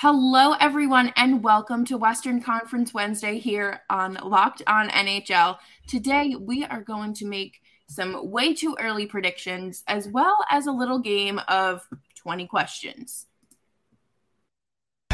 [0.00, 5.58] Hello, everyone, and welcome to Western Conference Wednesday here on Locked On NHL.
[5.88, 10.70] Today, we are going to make some way too early predictions as well as a
[10.70, 11.84] little game of
[12.14, 13.26] 20 questions.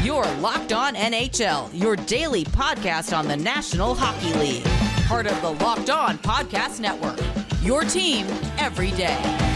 [0.03, 4.65] You're Locked On NHL, your daily podcast on the National Hockey League.
[5.07, 7.19] Part of the Locked On Podcast Network.
[7.63, 8.27] Your team
[8.59, 9.54] every day.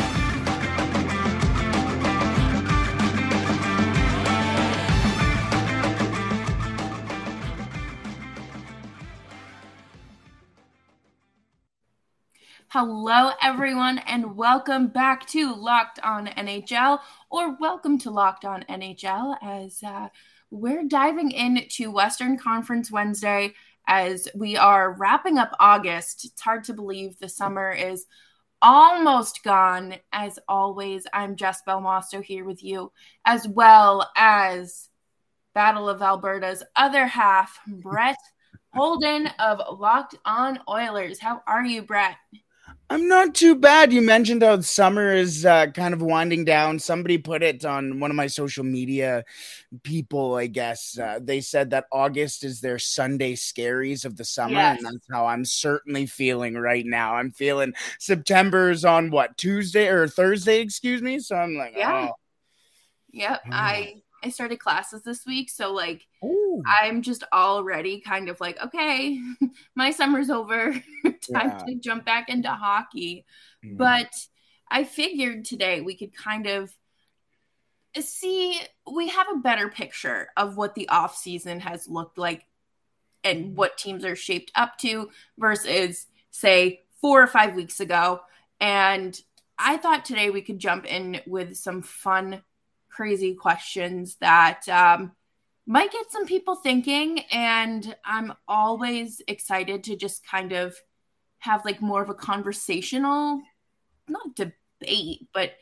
[12.72, 17.00] Hello, everyone, and welcome back to Locked On NHL,
[17.32, 20.10] or welcome to Locked On NHL, as uh,
[20.52, 23.56] we're diving into Western Conference Wednesday
[23.88, 26.26] as we are wrapping up August.
[26.26, 28.06] It's hard to believe the summer is
[28.62, 29.96] almost gone.
[30.14, 32.92] As always, I'm Jess Belmosto here with you,
[33.26, 34.90] as well as
[35.56, 38.20] Battle of Alberta's other half, Brett
[38.76, 41.20] Holden of Locked On Oilers.
[41.20, 42.18] How are you, Brett?
[42.92, 43.94] I'm not too bad.
[43.94, 46.80] You mentioned how summer is uh, kind of winding down.
[46.80, 49.26] Somebody put it on one of my social media
[49.84, 50.98] people, I guess.
[50.98, 54.56] Uh, they said that August is their Sunday scaries of the summer.
[54.56, 54.80] Yes.
[54.80, 57.14] And that's how I'm certainly feeling right now.
[57.14, 61.20] I'm feeling September's on what, Tuesday or Thursday, excuse me?
[61.20, 62.08] So I'm like, yeah.
[62.10, 62.16] oh.
[63.12, 63.42] Yep.
[63.52, 66.62] I I started classes this week, so like Ooh.
[66.66, 69.20] I'm just already kind of like, okay,
[69.76, 70.76] my summer's over.
[71.22, 71.66] Time yeah.
[71.66, 73.26] to jump back into hockey.
[73.66, 73.78] Mm.
[73.78, 74.14] But
[74.70, 76.72] I figured today we could kind of
[78.00, 78.60] see
[78.92, 82.46] we have a better picture of what the off season has looked like
[83.24, 88.22] and what teams are shaped up to versus say 4 or 5 weeks ago.
[88.60, 89.20] And
[89.58, 92.44] I thought today we could jump in with some fun
[92.90, 95.12] crazy questions that um,
[95.66, 97.20] might get some people thinking.
[97.32, 100.76] And I'm always excited to just kind of
[101.40, 103.42] have like more of a conversational,
[104.08, 105.54] not debate, but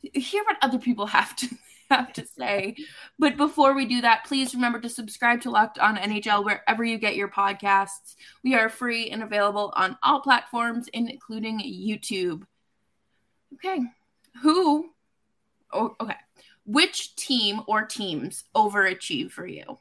[0.00, 1.48] hear what other people have to
[1.90, 2.76] have to say.
[3.18, 6.98] But before we do that, please remember to subscribe to Locked On NHL wherever you
[6.98, 8.16] get your podcasts.
[8.42, 12.42] We are free and available on all platforms, including YouTube.
[13.54, 13.80] Okay.
[14.42, 14.90] Who?
[15.72, 16.16] Oh, okay
[16.66, 19.78] which team or teams overachieve for you?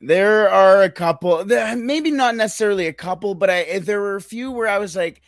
[0.00, 4.50] There are a couple, maybe not necessarily a couple, but I there were a few
[4.50, 5.22] where I was like,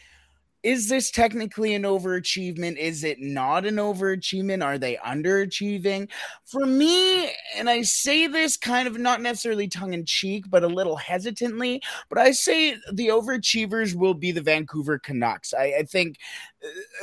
[0.69, 2.77] is this technically an overachievement?
[2.77, 4.63] Is it not an overachievement?
[4.63, 6.11] Are they underachieving?
[6.45, 10.69] For me, and I say this kind of not necessarily tongue in cheek, but a
[10.69, 11.81] little hesitantly,
[12.11, 15.55] but I say the overachievers will be the Vancouver Canucks.
[15.55, 16.19] I, I think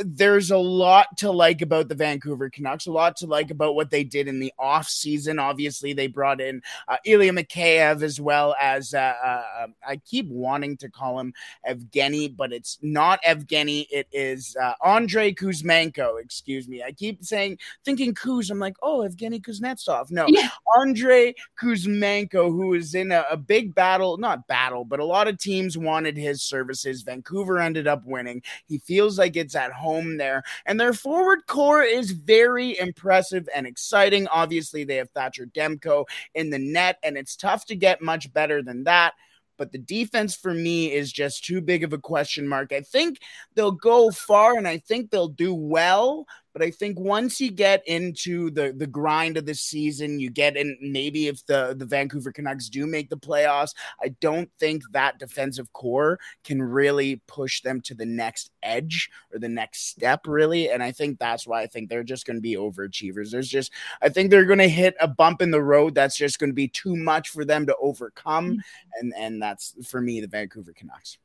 [0.03, 3.89] there's a lot to like about the Vancouver Canucks, a lot to like about what
[3.89, 5.39] they did in the off season.
[5.39, 10.27] Obviously, they brought in uh, Ilya Mikheyev as well as uh, uh, um, I keep
[10.27, 11.33] wanting to call him
[11.67, 13.54] Evgeny, but it's not Evgeny.
[13.55, 16.21] It is uh, Andrei Kuzmenko.
[16.21, 16.83] Excuse me.
[16.83, 18.51] I keep saying thinking Kuz.
[18.51, 20.11] I'm like, oh, Evgeny Kuznetsov.
[20.11, 20.49] No, yeah.
[20.77, 25.37] Andrei Kuzmenko, who is in a, a big battle, not battle, but a lot of
[25.37, 27.03] teams wanted his services.
[27.03, 28.41] Vancouver ended up winning.
[28.65, 30.43] He feels like it's at home there.
[30.65, 34.27] And their forward core is very impressive and exciting.
[34.27, 38.61] Obviously, they have Thatcher Demko in the net, and it's tough to get much better
[38.61, 39.13] than that
[39.57, 42.71] but the defense for me is just too big of a question mark.
[42.71, 43.19] I think
[43.53, 47.85] they'll go far and I think they'll do well, but I think once you get
[47.85, 52.31] into the the grind of the season, you get in maybe if the the Vancouver
[52.31, 57.81] Canucks do make the playoffs, I don't think that defensive core can really push them
[57.81, 61.67] to the next edge or the next step really, and I think that's why I
[61.67, 63.31] think they're just going to be overachievers.
[63.31, 66.39] There's just I think they're going to hit a bump in the road that's just
[66.39, 68.59] going to be too much for them to overcome, mm-hmm.
[69.01, 71.17] and and that's for me the Vancouver Canucks.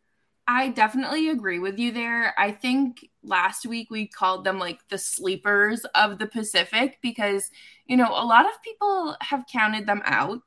[0.47, 2.35] I definitely agree with you there.
[2.37, 7.51] I think last week we called them like the sleepers of the Pacific because,
[7.87, 10.41] you know, a lot of people have counted them out,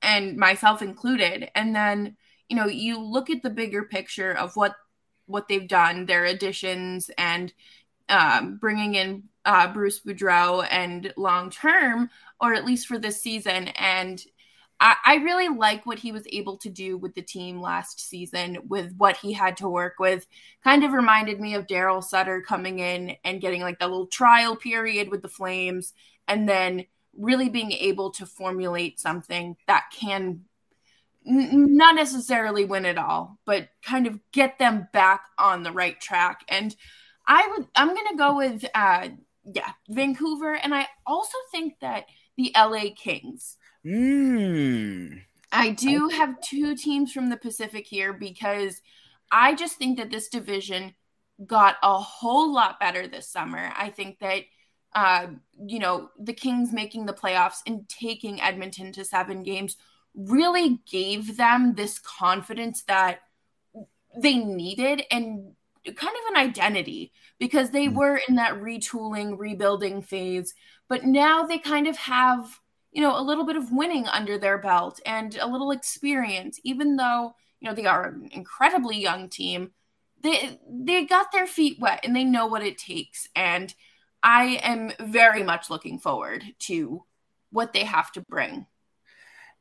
[0.00, 1.50] and myself included.
[1.54, 2.16] And then,
[2.48, 4.74] you know, you look at the bigger picture of what
[5.26, 7.52] what they've done, their additions, and
[8.08, 12.10] um, bringing in uh, Bruce Boudreau and long term,
[12.40, 14.22] or at least for this season, and
[14.82, 18.58] I, I really like what he was able to do with the team last season
[18.68, 20.26] with what he had to work with.
[20.64, 24.56] Kind of reminded me of Daryl Sutter coming in and getting like the little trial
[24.56, 25.92] period with the Flames
[26.26, 26.84] and then
[27.16, 30.40] really being able to formulate something that can
[31.24, 36.40] not necessarily win it all, but kind of get them back on the right track.
[36.48, 36.74] And
[37.24, 39.10] I would, I'm going to go with, uh,
[39.44, 40.54] yeah, Vancouver.
[40.54, 42.06] And I also think that
[42.36, 43.58] the LA Kings.
[43.84, 45.22] Mm.
[45.50, 48.80] I do have two teams from the Pacific here because
[49.30, 50.94] I just think that this division
[51.44, 53.72] got a whole lot better this summer.
[53.76, 54.44] I think that
[54.94, 55.26] uh,
[55.66, 59.76] you know, the Kings making the playoffs and taking Edmonton to seven games
[60.14, 63.20] really gave them this confidence that
[64.14, 65.54] they needed and
[65.84, 67.94] kind of an identity because they mm.
[67.94, 70.54] were in that retooling, rebuilding phase.
[70.88, 72.60] But now they kind of have,
[72.92, 76.96] you know, a little bit of winning under their belt and a little experience, even
[76.96, 79.72] though, you know, they are an incredibly young team.
[80.22, 83.28] They they got their feet wet and they know what it takes.
[83.34, 83.74] And
[84.22, 87.04] I am very much looking forward to
[87.50, 88.66] what they have to bring.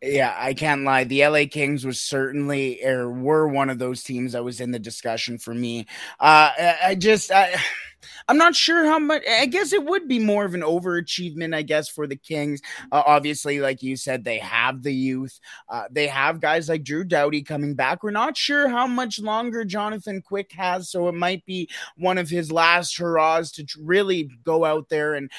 [0.01, 1.03] Yeah, I can't lie.
[1.03, 4.79] The LA Kings was certainly or were one of those teams that was in the
[4.79, 5.85] discussion for me.
[6.19, 6.49] Uh,
[6.83, 7.53] I just I,
[8.27, 9.21] I'm not sure how much.
[9.29, 12.61] I guess it would be more of an overachievement, I guess, for the Kings.
[12.91, 15.39] Uh, obviously, like you said, they have the youth.
[15.69, 18.01] Uh, they have guys like Drew Doughty coming back.
[18.01, 22.27] We're not sure how much longer Jonathan Quick has, so it might be one of
[22.29, 25.29] his last hurrahs to really go out there and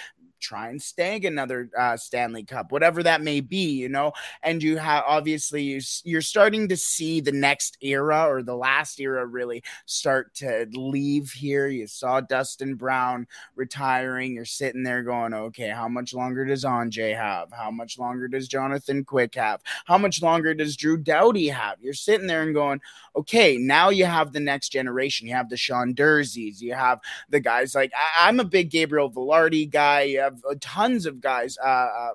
[0.42, 4.12] try and stag another uh, Stanley Cup, whatever that may be, you know.
[4.42, 9.00] And you have obviously you, you're starting to see the next era or the last
[9.00, 11.68] era really start to leave here.
[11.68, 14.34] You saw Dustin Brown retiring.
[14.34, 17.52] You're sitting there going, okay, how much longer does Anže have?
[17.52, 19.62] How much longer does Jonathan Quick have?
[19.86, 21.76] How much longer does Drew Doughty have?
[21.80, 22.80] You're sitting there and going,
[23.14, 25.26] okay, now you have the next generation.
[25.26, 26.60] You have the Sean Durzis.
[26.60, 30.02] You have the guys like I, am a big Gabriel Vilardi guy.
[30.02, 31.58] You have uh, tons of guys.
[31.62, 32.10] Uh, uh,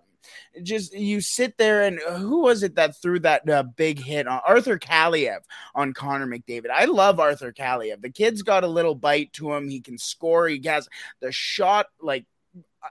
[0.61, 4.27] just you sit there and uh, who was it that threw that uh, big hit
[4.27, 5.39] on Arthur Kaliyev
[5.75, 6.69] on Connor McDavid?
[6.73, 8.01] I love Arthur Kaliyev.
[8.01, 9.69] The kid's got a little bite to him.
[9.69, 10.47] He can score.
[10.47, 10.89] He has
[11.21, 12.25] the shot like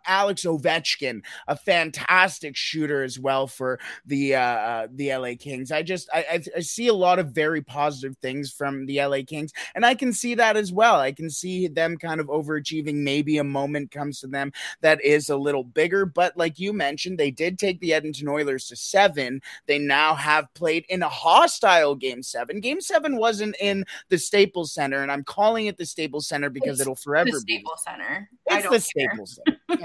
[0.06, 5.72] Alex Ovechkin, a fantastic shooter as well for the uh, uh the LA Kings.
[5.72, 9.52] I just I, I, see a lot of very positive things from the LA Kings,
[9.74, 10.96] and I can see that as well.
[10.96, 12.96] I can see them kind of overachieving.
[12.96, 17.18] Maybe a moment comes to them that is a little bigger, but like you mentioned,
[17.18, 19.40] they did take the Edmonton Oilers to seven.
[19.66, 22.60] They now have played in a hostile game seven.
[22.60, 26.80] Game seven wasn't in the Staples Center, and I'm calling it the Staples Center because
[26.80, 27.90] it's it'll forever be the Staples be.
[27.90, 28.30] Center.
[28.46, 29.10] It's the care.
[29.10, 29.60] Staples Center.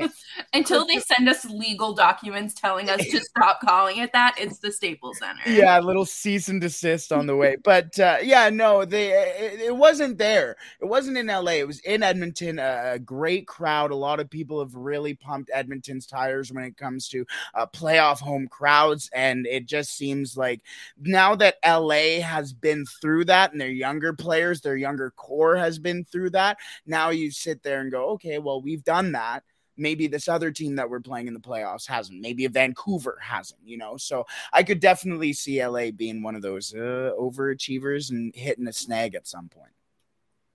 [0.53, 4.71] Until they send us legal documents telling us to stop calling it that, it's the
[4.71, 5.41] Staples Center.
[5.45, 7.57] Yeah, a little cease and desist on the way.
[7.63, 10.55] But uh, yeah, no, they it, it, wasn't there.
[10.81, 11.53] It wasn't in LA.
[11.53, 12.59] It was in Edmonton.
[12.59, 13.91] A, a, great crowd.
[13.91, 18.19] A lot of people have really pumped Edmonton's tires when it comes to uh, playoff
[18.19, 20.61] home crowds, and it just seems like
[20.99, 25.79] now that LA has been through that, and their younger players, their younger core has
[25.79, 26.57] been through that.
[26.85, 29.43] Now you sit there and go, okay, well, we've done that
[29.81, 32.21] maybe this other team that we're playing in the playoffs hasn't.
[32.21, 33.97] Maybe Vancouver hasn't, you know.
[33.97, 38.73] So I could definitely see LA being one of those uh, overachievers and hitting a
[38.73, 39.73] snag at some point.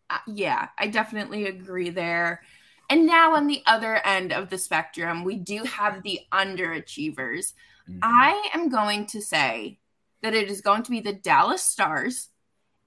[0.09, 2.43] Uh, yeah, I definitely agree there.
[2.89, 7.53] And now on the other end of the spectrum, we do have the underachievers.
[7.89, 7.99] Mm-hmm.
[8.03, 9.81] I am going to say
[10.23, 12.29] that it is going to be the Dallas Stars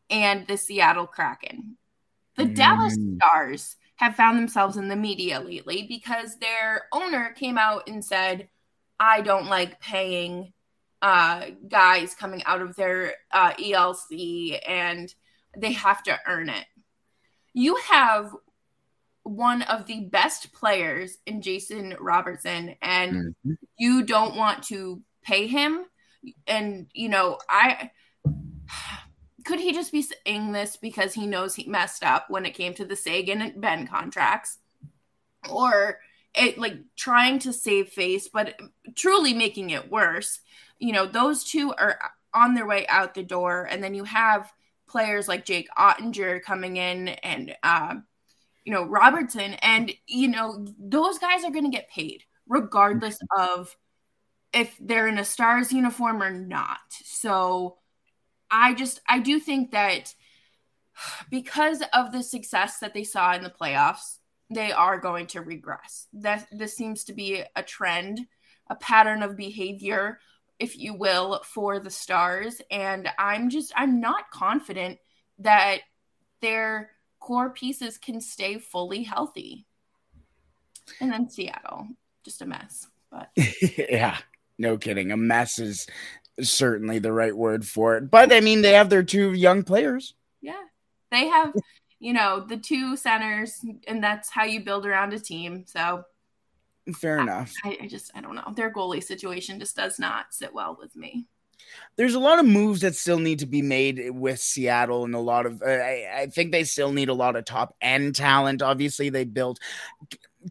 [0.10, 1.78] and the Seattle Kraken.
[2.36, 2.56] The mm.
[2.56, 8.04] Dallas Stars have found themselves in the media lately because their owner came out and
[8.04, 8.48] said,
[8.98, 10.54] I don't like paying
[11.02, 15.14] uh, guys coming out of their uh, ELC and
[15.58, 16.66] they have to earn it.
[17.54, 18.32] You have
[19.24, 23.54] one of the best players in Jason Robertson, and mm-hmm.
[23.78, 25.84] you don't want to pay him.
[26.48, 27.92] And, you know, I
[29.46, 32.74] could he just be saying this because he knows he messed up when it came
[32.76, 34.58] to the Seguin and Benn contracts?
[35.50, 36.00] Or
[36.36, 38.60] it like trying to save face, but
[38.96, 40.40] truly making it worse.
[40.80, 42.00] You know, those two are
[42.34, 43.68] on their way out the door.
[43.70, 44.52] And then you have
[44.88, 47.96] players like Jake Oettinger coming in and, uh,
[48.66, 49.54] you know, Robertson.
[49.56, 53.76] And, you know, those guys are going to get paid regardless of
[54.54, 56.80] if they're in a Stars uniform or not.
[57.04, 57.78] So,
[58.52, 60.14] I just I do think that
[61.30, 64.18] because of the success that they saw in the playoffs,
[64.50, 66.08] they are going to regress.
[66.14, 68.22] That this seems to be a trend,
[68.70, 70.20] a pattern of behavior,
[70.58, 72.62] if you will, for the Stars.
[72.72, 75.00] And I'm just I'm not confident
[75.40, 75.80] that
[76.42, 79.66] their core pieces can stay fully healthy.
[81.00, 81.88] And then Seattle,
[82.24, 82.88] just a mess.
[83.12, 83.30] But
[83.78, 84.18] yeah,
[84.58, 85.12] no kidding.
[85.12, 85.88] A mess is
[86.42, 88.10] certainly the right word for it.
[88.10, 90.14] But I mean, they have their two young players.
[90.42, 90.62] Yeah.
[91.12, 91.54] They have,
[92.00, 95.66] you know, the two centers, and that's how you build around a team.
[95.68, 96.04] So
[96.96, 97.54] fair enough.
[97.64, 98.54] I, I just I don't know.
[98.56, 101.26] Their goalie situation just does not sit well with me
[101.96, 105.20] there's a lot of moves that still need to be made with Seattle, and a
[105.20, 108.62] lot of uh, I, I, think they still need a lot of top end talent.
[108.62, 109.60] Obviously, they built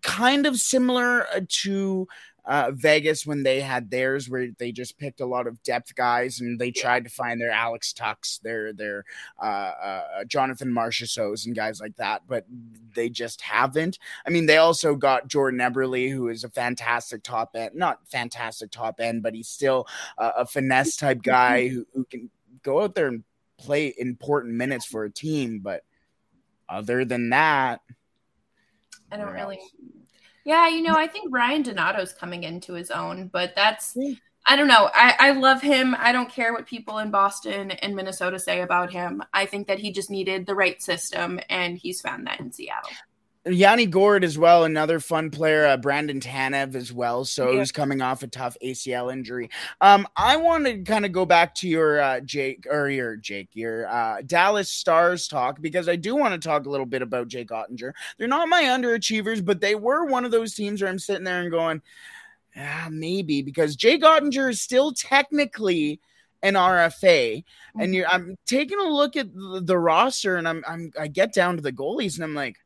[0.02, 2.06] kind of similar uh, to
[2.48, 6.40] uh, Vegas when they had theirs, where they just picked a lot of depth guys
[6.40, 9.04] and they tried to find their Alex Tuchs, their their
[9.40, 12.46] uh, uh, Jonathan Marchessaults and guys like that, but
[12.94, 13.98] they just haven't.
[14.26, 18.70] I mean, they also got Jordan Eberle, who is a fantastic top end, not fantastic
[18.70, 19.86] top end, but he's still
[20.16, 22.30] a finesse type guy who, who can
[22.62, 23.24] go out there and
[23.58, 25.58] play important minutes for a team.
[25.58, 25.84] But
[26.66, 27.82] other than that,
[29.12, 29.60] I don't really
[30.48, 33.94] yeah, you know, I think Ryan Donato's coming into his own, but that's
[34.46, 34.88] I don't know.
[34.94, 35.94] I, I love him.
[35.98, 39.22] I don't care what people in Boston and Minnesota say about him.
[39.34, 42.88] I think that he just needed the right system, and he's found that in Seattle.
[43.50, 45.66] Yanni Gourde as well, another fun player.
[45.66, 47.58] Uh, Brandon Tanev as well, so yeah.
[47.58, 49.50] he's coming off a tough ACL injury.
[49.80, 53.48] Um, I want to kind of go back to your uh, Jake or your Jake,
[53.54, 57.28] your uh, Dallas Stars talk because I do want to talk a little bit about
[57.28, 57.92] Jake Oettinger.
[58.18, 61.40] They're not my underachievers, but they were one of those teams where I'm sitting there
[61.40, 61.82] and going,
[62.56, 66.00] ah, maybe because Jake Oettinger is still technically
[66.42, 67.42] an RFA,
[67.80, 71.32] and you're, I'm taking a look at the, the roster, and I'm, I'm I get
[71.32, 72.56] down to the goalies, and I'm like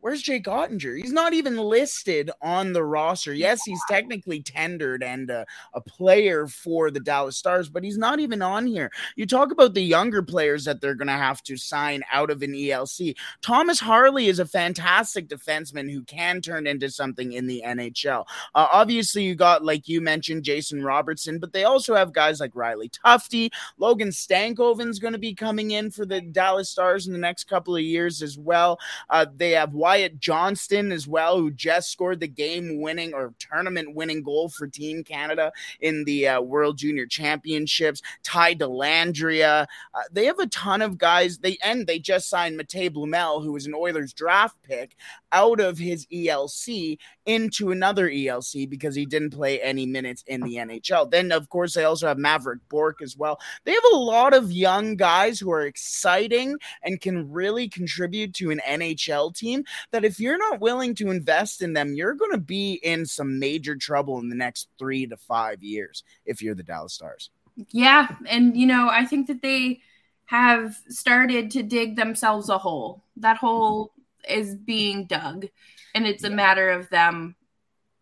[0.00, 0.96] Where's Jake Oettinger?
[0.96, 3.34] He's not even listed on the roster.
[3.34, 8.20] Yes, he's technically tendered and a, a, player for the Dallas Stars, but he's not
[8.20, 8.92] even on here.
[9.16, 12.42] You talk about the younger players that they're going to have to sign out of
[12.42, 13.16] an ELC.
[13.42, 18.24] Thomas Harley is a fantastic defenseman who can turn into something in the NHL.
[18.54, 22.54] Uh, obviously, you got, like you mentioned, Jason Robertson, but they also have guys like
[22.54, 23.50] Riley Tufte.
[23.78, 27.74] Logan Stankoven's going to be coming in for the Dallas Stars in the next couple
[27.74, 28.78] of years as well.
[29.10, 33.94] Uh, they have Wyatt Johnston as well, who just scored the game winning or tournament
[33.94, 38.02] winning goal for Team Canada in the uh, World Junior Championships.
[38.22, 39.66] Ty Dellandrea.
[39.94, 41.38] Uh, they have a ton of guys.
[41.38, 44.94] They and they just signed Matej Blumel, who was an Oilers draft pick,
[45.32, 50.56] out of his ELC into another ELC because he didn't play any minutes in the
[50.56, 51.10] NHL.
[51.10, 53.38] Then, of course, they also have Mavrik Bourque as well.
[53.64, 58.50] They have a lot of young guys who are exciting and can really contribute to
[58.50, 62.38] an NHL team that if you're not willing to invest in them, you're going to
[62.38, 66.62] be in some major trouble in the next three to five years if you're the
[66.62, 67.30] Dallas Stars.
[67.70, 68.08] Yeah.
[68.28, 69.80] And, you know, I think that they
[70.26, 73.02] have started to dig themselves a hole.
[73.16, 73.92] That hole
[74.28, 75.46] is being dug,
[75.94, 77.34] and it's a matter of them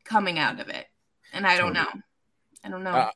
[0.05, 0.87] coming out of it.
[1.33, 1.87] And I don't know.
[2.65, 2.91] I don't know.
[2.91, 3.11] Uh,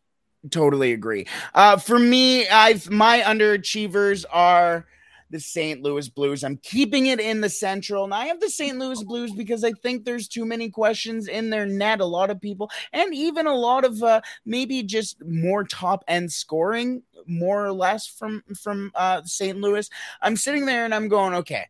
[0.50, 1.26] totally agree.
[1.54, 4.86] Uh, for me, I've my underachievers are
[5.30, 5.82] the St.
[5.82, 6.44] Louis Blues.
[6.44, 8.78] I'm keeping it in the Central, and I have the St.
[8.78, 12.00] Louis Blues because I think there's too many questions in their net.
[12.00, 16.32] A lot of people, and even a lot of uh, maybe just more top end
[16.32, 19.58] scoring, more or less from from uh, St.
[19.58, 19.88] Louis.
[20.20, 21.66] I'm sitting there and I'm going, okay.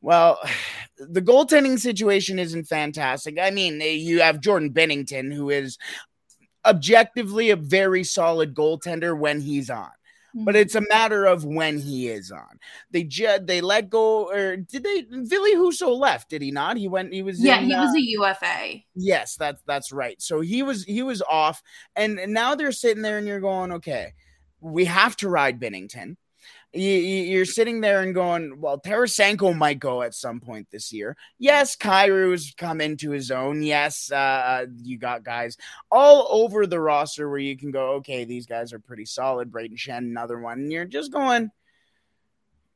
[0.00, 0.38] Well,
[0.98, 3.38] the goaltending situation isn't fantastic.
[3.40, 5.78] I mean, you have Jordan Binnington, who is
[6.64, 9.90] objectively a very solid goaltender when he's on
[10.34, 12.58] but it's a matter of when he is on.
[12.90, 15.06] They just they let go, or did they?
[15.08, 16.76] Ville Husso left, did he not?
[16.76, 17.12] He went.
[17.12, 17.40] He was.
[17.40, 18.82] Yeah, in, he was uh, a UFA.
[18.94, 20.20] Yes, that's that's right.
[20.20, 21.62] So he was he was off,
[21.94, 24.14] and now they're sitting there, and you're going, okay,
[24.60, 26.16] we have to ride Binnington
[26.74, 31.16] you, are sitting there and going, well, Tarasenko might go at some point this year.
[31.38, 33.62] Yes, Kyrou's come into his own.
[33.62, 35.56] Yes, uh, uh, you got guys
[35.90, 39.50] all over the roster where you can go, okay, these guys are pretty solid.
[39.50, 40.60] Brayden Schenn, another one.
[40.60, 41.50] And you're just going,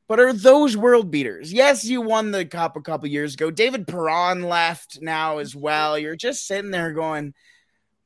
[0.07, 1.51] but are those world beaters?
[1.51, 3.51] Yes, you won the cup a couple years ago.
[3.51, 5.97] David Perron left now as well.
[5.97, 7.33] You're just sitting there going–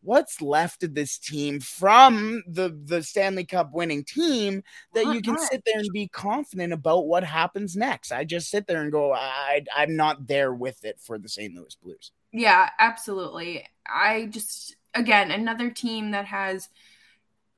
[0.03, 5.37] what's left of this team from the the Stanley Cup winning team that you can
[5.37, 8.11] sit there and be confident about what happens next.
[8.11, 11.53] I just sit there and go, I I'm not there with it for the St.
[11.55, 12.11] Louis Blues.
[12.31, 13.65] Yeah, absolutely.
[13.87, 16.69] I just again another team that has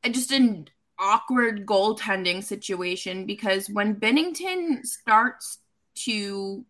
[0.09, 0.67] just an
[0.99, 5.59] awkward goaltending situation because when Binnington starts
[5.95, 6.63] to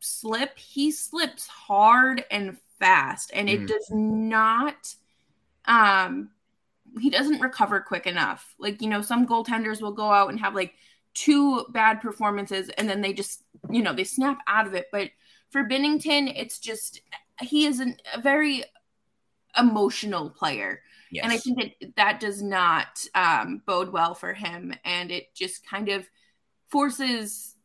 [0.00, 3.66] slip, he slips hard and fast and it mm.
[3.68, 4.94] does not
[5.70, 6.30] um
[7.00, 8.54] he doesn't recover quick enough.
[8.58, 10.74] Like, you know, some goaltenders will go out and have like
[11.14, 14.86] two bad performances and then they just, you know, they snap out of it.
[14.90, 15.10] But
[15.50, 17.00] for Binnington, it's just
[17.40, 18.64] he is an, a very
[19.58, 20.82] emotional player.
[21.10, 21.24] Yes.
[21.24, 24.74] And I think that that does not um, bode well for him.
[24.84, 26.08] And it just kind of
[26.68, 27.56] forces,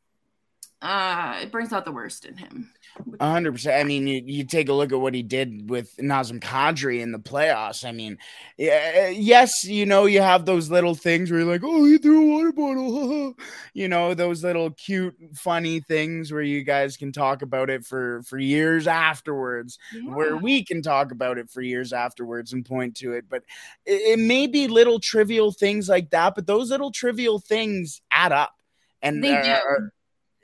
[0.81, 2.71] uh, it brings out the worst in him.
[3.20, 3.80] Hundred percent.
[3.80, 7.12] I mean, you, you, take a look at what he did with Nazem Kadri in
[7.12, 7.86] the playoffs.
[7.86, 8.18] I mean,
[8.58, 12.36] yes, you know, you have those little things where you're like, oh, he threw a
[12.36, 13.34] water bottle.
[13.74, 18.22] you know, those little cute, funny things where you guys can talk about it for
[18.24, 19.78] for years afterwards.
[19.94, 20.14] Yeah.
[20.14, 23.25] Where we can talk about it for years afterwards and point to it.
[23.30, 23.44] But
[23.86, 28.32] it, it may be little trivial things like that, but those little trivial things add
[28.32, 28.54] up
[29.02, 29.52] and they do.
[29.52, 29.94] Are,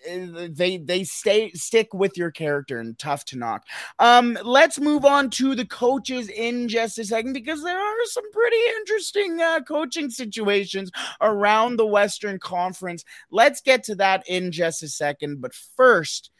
[0.05, 3.65] they they stay stick with your character and tough to knock.
[3.99, 8.31] Um, let's move on to the coaches in just a second because there are some
[8.31, 10.91] pretty interesting uh, coaching situations
[11.21, 13.03] around the Western Conference.
[13.29, 16.31] Let's get to that in just a second, but first.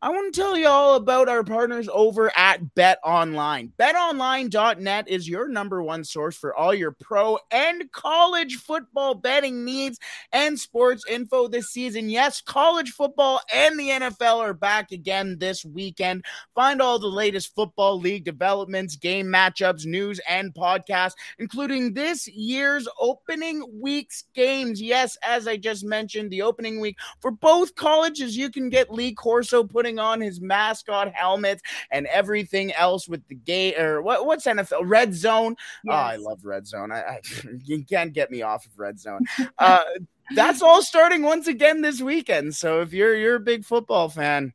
[0.00, 3.72] I want to tell you all about our partners over at Bet Online.
[3.80, 9.98] BetOnline.net is your number one source for all your pro and college football betting needs
[10.32, 12.10] and sports info this season.
[12.10, 16.24] Yes, college football and the NFL are back again this weekend.
[16.54, 22.86] Find all the latest football league developments, game matchups, news, and podcasts, including this year's
[23.00, 24.80] opening week's games.
[24.80, 29.12] Yes, as I just mentioned, the opening week for both colleges, you can get Lee
[29.12, 34.26] Corso putting putting on his mascot helmet and everything else with the gate or what,
[34.26, 35.56] what's NFL red zone.
[35.84, 35.94] Yes.
[35.94, 36.92] Oh, I love red zone.
[36.92, 37.20] I, I,
[37.64, 39.20] you can't get me off of red zone.
[39.58, 39.78] Uh,
[40.34, 42.54] that's all starting once again this weekend.
[42.54, 44.52] So if you're you're a big football fan,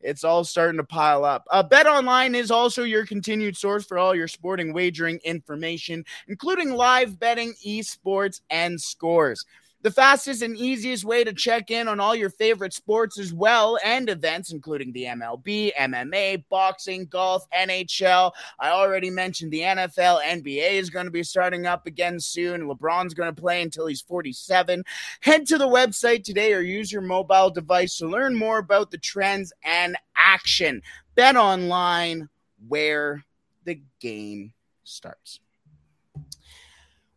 [0.00, 1.44] it's all starting to pile up.
[1.48, 6.72] Uh, Bet Online is also your continued source for all your sporting wagering information, including
[6.72, 9.44] live betting, esports, and scores
[9.82, 13.78] the fastest and easiest way to check in on all your favorite sports as well
[13.84, 18.32] and events, including the MLB, MMA, boxing, golf, NHL.
[18.60, 22.62] I already mentioned the NFL, NBA is going to be starting up again soon.
[22.62, 24.84] LeBron's going to play until he's 47.
[25.20, 28.98] Head to the website today or use your mobile device to learn more about the
[28.98, 30.82] trends and action.
[31.14, 32.28] Bet online
[32.68, 33.24] where
[33.64, 34.52] the game
[34.84, 35.40] starts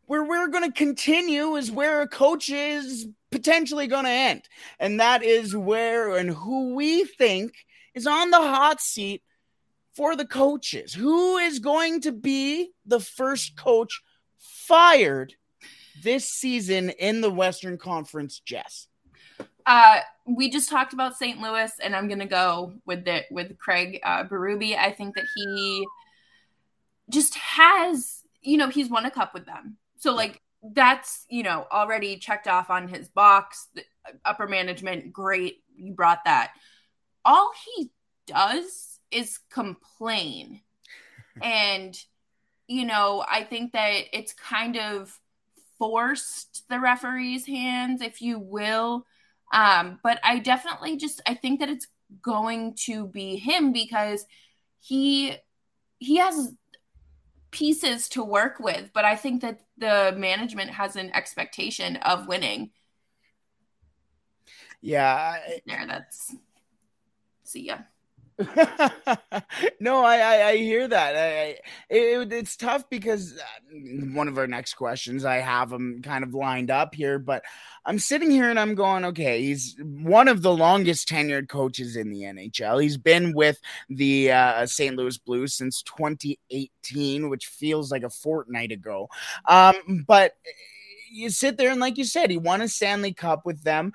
[0.07, 4.47] where we're going to continue is where a coach is potentially going to end.
[4.79, 7.53] And that is where and who we think
[7.93, 9.23] is on the hot seat
[9.95, 10.93] for the coaches.
[10.93, 14.01] Who is going to be the first coach
[14.37, 15.33] fired
[16.03, 18.87] this season in the Western Conference, Jess?
[19.65, 21.41] Uh, we just talked about St.
[21.41, 24.77] Louis, and I'm gonna go with the with Craig uh, Berube.
[24.77, 25.85] I think that he
[27.09, 29.77] just has, you know, he's won a cup with them.
[30.05, 33.69] So like that's you know already checked off on his box.
[33.73, 33.83] The
[34.23, 36.51] upper management, great, you brought that.
[37.25, 37.89] All he
[38.27, 40.61] does is complain,
[41.41, 41.97] and
[42.67, 45.19] you know I think that it's kind of
[45.79, 49.07] forced the referee's hands, if you will.
[49.51, 51.87] Um, but I definitely just I think that it's
[52.21, 54.23] going to be him because
[54.81, 55.35] he
[55.97, 56.53] he has
[57.55, 62.71] pieces to work with, but I think that the management has an expectation of winning.
[64.81, 65.87] Yeah, there.
[65.87, 66.35] That's
[67.45, 67.77] see ya.
[69.79, 71.15] no, I, I, I hear that.
[71.15, 73.75] I, it, it's tough because uh,
[74.13, 77.43] one of our next questions I have them kind of lined up here, but
[77.85, 82.09] I'm sitting here and I'm going, okay, he's one of the longest tenured coaches in
[82.09, 82.81] the NHL.
[82.81, 84.97] He's been with the uh, St.
[84.97, 89.07] Louis Blues since 2018, which feels like a fortnight ago.
[89.47, 90.33] Um, but
[91.09, 93.93] you sit there and, like you said, he won a Stanley Cup with them.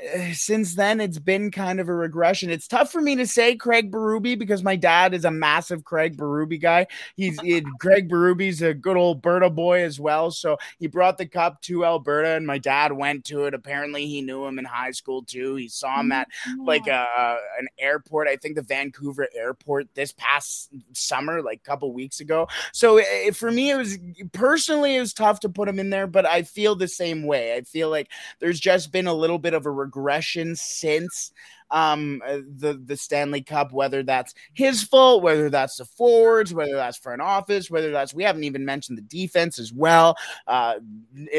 [0.00, 2.50] Eh, since then it's been kind of a regression.
[2.50, 6.16] It's tough for me to say Craig Berube because my dad is a massive Craig
[6.16, 6.86] Berube guy.
[7.16, 10.30] He's it, Craig Berube's a good old Alberta boy as well.
[10.30, 13.54] So he brought the cup to Alberta, and my dad went to it.
[13.54, 15.56] Apparently, he knew him in high school too.
[15.56, 16.28] He saw him at
[16.64, 18.28] like a, an airport.
[18.28, 22.46] I think the Vancouver airport this past summer, like a couple weeks ago.
[22.72, 23.98] So it, eh, for me, it was
[24.32, 27.54] personally it was tough to put him in there, but I feel the same way.
[27.54, 28.08] I feel like
[28.38, 31.32] there's just been a little bit of a regression since
[31.70, 36.74] um uh, the the Stanley Cup whether that's his fault whether that's the forwards whether
[36.74, 40.14] that's front office whether that's we haven't even mentioned the defense as well
[40.46, 40.74] uh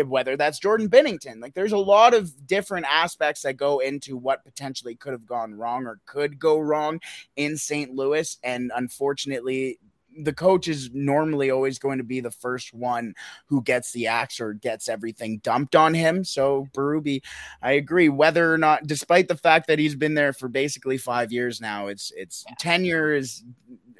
[0.05, 1.41] whether that's Jordan Binnington.
[1.41, 5.53] like there's a lot of different aspects that go into what potentially could have gone
[5.55, 6.99] wrong or could go wrong
[7.35, 7.95] in St.
[7.95, 9.79] Louis and unfortunately
[10.23, 13.13] the coach is normally always going to be the first one
[13.47, 16.23] who gets the axe or gets everything dumped on him.
[16.23, 17.21] So Berube,
[17.61, 18.09] I agree.
[18.09, 21.87] Whether or not, despite the fact that he's been there for basically five years now,
[21.87, 23.43] it's it's tenure is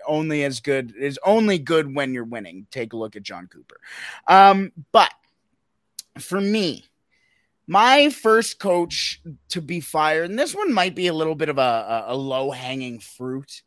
[0.08, 2.67] only as good is only good when you're winning.
[2.71, 3.79] Take a look at Jon Cooper.
[4.27, 5.12] Um, but
[6.17, 6.86] for me,
[7.71, 11.60] My first coach to be fired, and this one might be a little bit of
[11.60, 13.62] a, a, a low hanging fruit.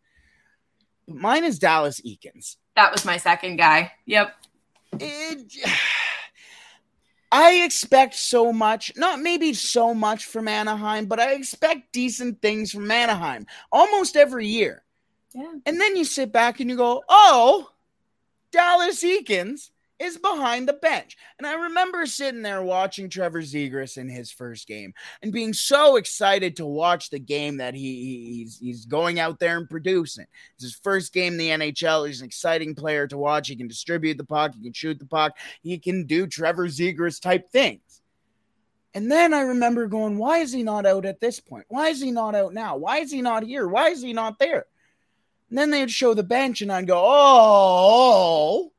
[1.07, 2.57] Mine is Dallas Eakins.
[2.77, 3.93] That was my second guy.
[4.07, 4.35] Yep.
[5.01, 5.53] It,
[7.33, 12.73] I expect so much, not maybe so much from Anaheim, but I expect decent things
[12.73, 14.83] from Anaheim almost every year.
[15.35, 15.53] Yeah.
[15.65, 17.71] And then you sit back and you go, oh,
[18.51, 19.71] Dallas Eakins
[20.03, 21.17] is behind the bench.
[21.39, 25.97] And I remember sitting there watching Trevor Zegras in his first game and being so
[25.97, 30.27] excited to watch the game that he, he's he's going out there and producing.
[30.55, 32.07] It's his first game in the NHL.
[32.07, 33.49] He's an exciting player to watch.
[33.49, 37.21] He can distribute the puck, he can shoot the puck, he can do Trevor Zegras
[37.21, 38.03] type things.
[38.95, 41.65] And then I remember going, why is he not out at this point?
[41.69, 42.77] Why is he not out now?
[42.77, 43.67] Why is he not here?
[43.67, 44.67] Why is he not there?
[45.49, 48.72] And then they'd show the bench, and I'd go, oh,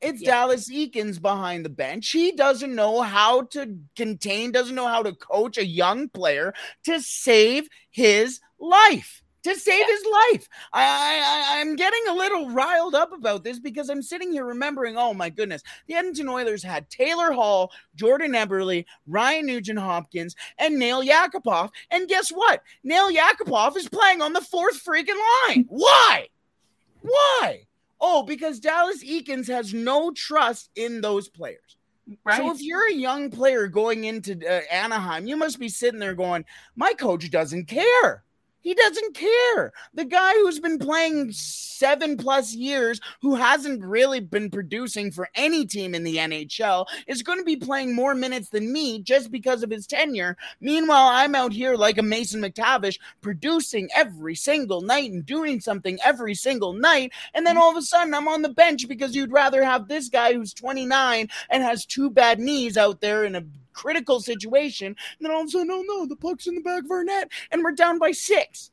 [0.00, 0.30] it's yeah.
[0.30, 2.10] Dallas Eakins behind the bench.
[2.10, 7.00] He doesn't know how to contain, doesn't know how to coach a young player to
[7.00, 9.22] save his life.
[9.44, 10.48] To save his life.
[10.72, 14.96] I, I, I'm getting a little riled up about this because I'm sitting here remembering,
[14.98, 20.76] oh my goodness, the Edmonton Oilers had Taylor Hall, Jordan Eberle, Ryan Nugent Hopkins, and
[20.76, 21.70] Nail Yakupov.
[21.90, 22.62] And guess what?
[22.82, 25.66] Nail Yakupov is playing on the fourth freaking line.
[25.68, 26.28] Why?
[27.00, 27.68] Why?
[28.00, 31.76] Oh, because Dallas Eakins has no trust in those players.
[32.24, 32.38] Right.
[32.38, 36.14] So if you're a young player going into uh, Anaheim, you must be sitting there
[36.14, 38.24] going, "My coach doesn't care."
[38.60, 39.72] He doesn't care.
[39.94, 45.64] The guy who's been playing seven plus years, who hasn't really been producing for any
[45.64, 49.62] team in the NHL, is going to be playing more minutes than me just because
[49.62, 50.36] of his tenure.
[50.60, 55.98] Meanwhile, I'm out here like a Mason McTavish, producing every single night and doing something
[56.04, 57.12] every single night.
[57.34, 60.08] And then all of a sudden, I'm on the bench because you'd rather have this
[60.08, 63.44] guy who's 29 and has two bad knees out there in a
[63.78, 64.88] critical situation.
[64.88, 67.04] And then all of a sudden, oh no, the puck's in the back of our
[67.04, 68.70] net and we're down by six.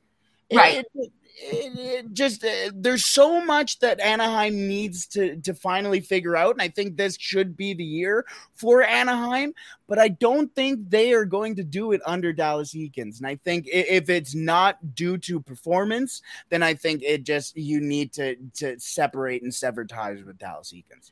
[0.54, 0.78] Right.
[0.78, 6.00] It, it, it, it just uh, there's so much that Anaheim needs to to finally
[6.00, 9.54] figure out, and I think this should be the year for Anaheim.
[9.88, 13.36] But I don't think they are going to do it under Dallas Eakins, and I
[13.36, 18.36] think if it's not due to performance, then I think it just you need to
[18.56, 21.12] to separate and sever ties with Dallas Eakins.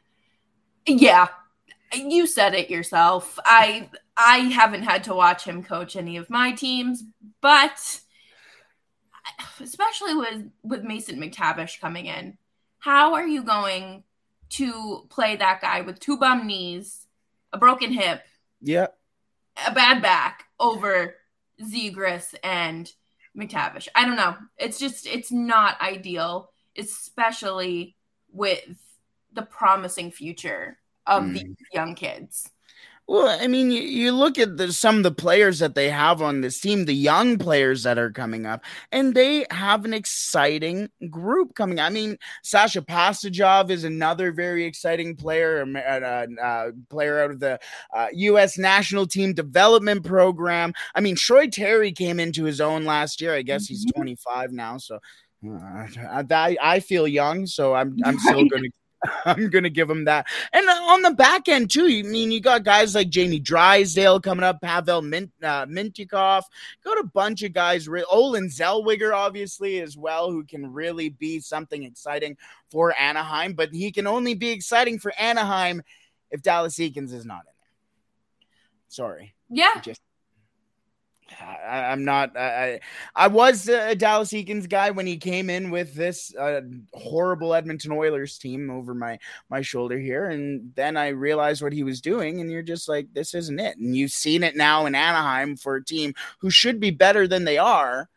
[0.87, 1.27] Yeah,
[1.95, 3.39] you said it yourself.
[3.45, 7.03] I I haven't had to watch him coach any of my teams,
[7.41, 8.01] but
[9.59, 12.37] especially with with Mason McTavish coming in,
[12.79, 14.03] how are you going
[14.51, 17.07] to play that guy with two bum knees,
[17.51, 18.23] a broken hip,
[18.61, 18.87] yeah,
[19.67, 21.15] a bad back over
[21.61, 22.91] Zegras and
[23.37, 23.87] McTavish?
[23.95, 24.35] I don't know.
[24.57, 27.95] It's just it's not ideal, especially
[28.31, 28.77] with
[29.31, 30.77] the promising future
[31.07, 31.33] of mm.
[31.33, 32.49] these young kids.
[33.05, 36.21] Well, I mean, you, you look at the, some of the players that they have
[36.21, 38.63] on this team, the young players that are coming up,
[38.93, 41.81] and they have an exciting group coming.
[41.81, 47.59] I mean, Sasha Pastujov is another very exciting player, a, player out of the
[47.93, 48.57] uh, U.S.
[48.57, 50.71] national team development program.
[50.95, 53.35] I mean, Troy Terry came into his own last year.
[53.35, 53.99] I guess he's mm-hmm.
[53.99, 54.99] 25 now, so
[55.45, 55.87] uh,
[56.31, 58.71] I, I feel young, so I'm I'm still going to
[59.25, 60.27] I'm gonna give him that.
[60.51, 64.19] And on the back end too, you I mean you got guys like Jamie Drysdale
[64.19, 66.43] coming up, Pavel Mint, uh, Mintyukov,
[66.83, 67.87] got a bunch of guys.
[67.87, 72.37] Olen Zellweger, obviously as well, who can really be something exciting
[72.69, 73.53] for Anaheim.
[73.53, 75.81] But he can only be exciting for Anaheim
[76.31, 78.47] if Dallas Eakins is not in there.
[78.87, 79.33] Sorry.
[79.49, 79.79] Yeah.
[79.81, 80.01] Just
[81.41, 82.35] I, am not.
[82.37, 82.79] I
[83.15, 86.61] I was a Dallas Eakins guy when he came in with this uh,
[86.93, 89.19] horrible Edmonton Oilers team over my
[89.49, 93.07] my shoulder here, and then I realized what he was doing, and you're just like,
[93.13, 93.77] this isn't it.
[93.77, 97.45] And you've seen it now in Anaheim for a team who should be better than
[97.45, 98.09] they are,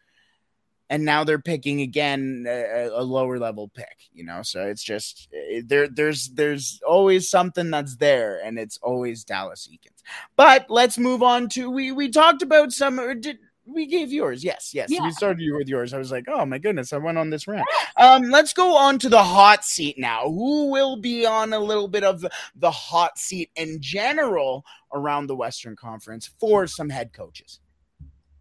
[0.88, 4.08] and now they're picking again a, a lower level pick.
[4.12, 5.88] You know, so it's just it, there.
[5.88, 10.02] There's there's always something that's there, and it's always Dallas Eakins.
[10.36, 13.20] But let's move on to we we talked about some.
[13.20, 14.44] Did, we gave yours.
[14.44, 14.90] Yes, yes.
[14.90, 15.02] Yeah.
[15.02, 15.92] We started you with yours.
[15.92, 17.66] I was like, oh my goodness, I went on this rant.
[17.96, 20.28] Um, let's go on to the hot seat now.
[20.28, 25.34] Who will be on a little bit of the hot seat in general around the
[25.34, 27.58] Western Conference for some head coaches?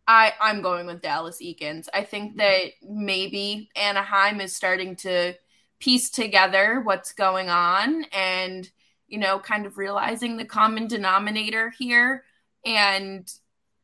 [0.07, 1.87] I I'm going with Dallas Eakins.
[1.93, 2.39] I think mm-hmm.
[2.39, 5.33] that maybe Anaheim is starting to
[5.79, 8.69] piece together what's going on and
[9.07, 12.23] you know, kind of realizing the common denominator here.
[12.65, 13.31] And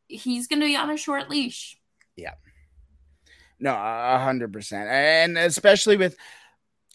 [0.08, 1.78] he's going to be on a short leash.
[2.16, 2.34] Yeah.
[3.60, 4.90] No, a hundred percent.
[4.90, 6.18] And especially with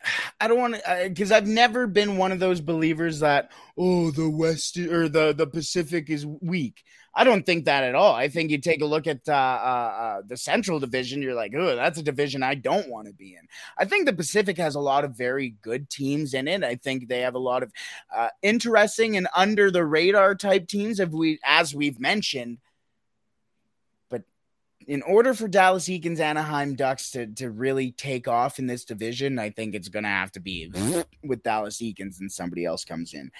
[0.40, 4.28] I don't want to because I've never been one of those believers that oh the
[4.28, 6.84] West or the the Pacific is weak.
[7.18, 8.14] I don't think that at all.
[8.14, 11.54] I think you take a look at uh, uh, uh, the Central Division, you're like,
[11.56, 13.48] oh, that's a division I don't want to be in.
[13.78, 16.62] I think the Pacific has a lot of very good teams in it.
[16.62, 17.72] I think they have a lot of
[18.14, 22.58] uh, interesting and under the radar type teams, if we as we've mentioned
[24.86, 29.38] in order for Dallas Eakins Anaheim Ducks to, to really take off in this division,
[29.38, 30.70] I think it's going to have to be
[31.24, 33.30] with Dallas Eakins and somebody else comes in.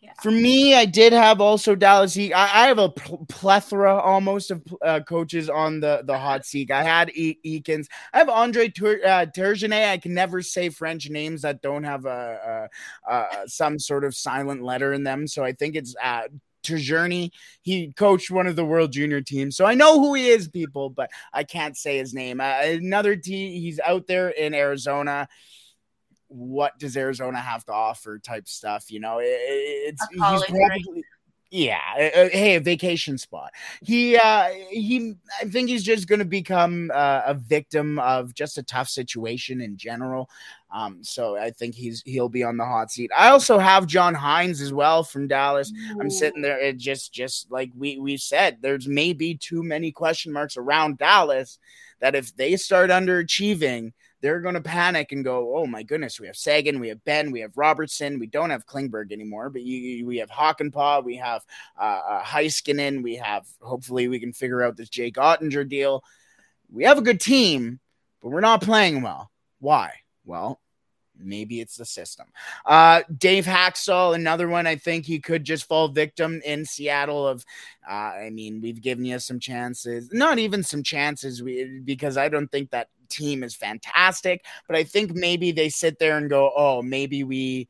[0.00, 0.12] Yeah.
[0.22, 2.16] For me, I did have also Dallas.
[2.16, 6.46] E- I, I have a pl- plethora almost of uh, coaches on the, the hot
[6.46, 6.70] seat.
[6.70, 7.86] I had e- Eakins.
[8.14, 12.68] I have Andre Tur- uh, I can never say French names that don't have a,
[13.06, 15.26] a, a, some sort of silent letter in them.
[15.26, 16.28] So I think it's uh,
[16.62, 17.32] Journey.
[17.62, 20.90] He coached one of the World Junior teams, so I know who he is, people,
[20.90, 22.40] but I can't say his name.
[22.40, 25.28] Uh, another team, he's out there in Arizona.
[26.28, 28.18] What does Arizona have to offer?
[28.18, 29.18] Type stuff, you know.
[29.18, 31.04] It, it's he's probably
[31.50, 33.50] yeah uh, uh, hey a vacation spot.
[33.82, 38.58] He uh he i think he's just going to become uh, a victim of just
[38.58, 40.30] a tough situation in general.
[40.72, 43.10] Um so i think he's he'll be on the hot seat.
[43.16, 45.72] I also have john Hynes as well from dallas.
[45.72, 46.00] Ooh.
[46.00, 50.32] i'm sitting there it just just like we we said there's maybe too many question
[50.32, 51.58] marks around dallas
[52.00, 56.26] that if they start underachieving they're going to panic and go, "Oh my goodness, we
[56.26, 60.06] have Seguin, we have Benn, we have Robertson, we don't have Klingberg anymore, but you,
[60.06, 61.44] we have Hakanpää, we have
[61.78, 66.04] uh, uh, Heiskanen, we have hopefully we can figure out this Jake Oettinger deal.
[66.70, 67.80] We have a good team,
[68.22, 69.30] but we're not playing well.
[69.58, 69.92] Why?
[70.24, 70.60] Well,
[71.22, 72.28] maybe it's the system.
[72.64, 74.66] Uh, Dave Hakstol, another one.
[74.66, 77.26] I think he could just fall victim in Seattle.
[77.26, 77.44] Of,
[77.88, 82.28] uh, I mean, we've given you some chances, not even some chances, we, because I
[82.28, 84.44] don't think that team is fantastic.
[84.66, 87.68] But I think maybe they sit there and go, oh, maybe we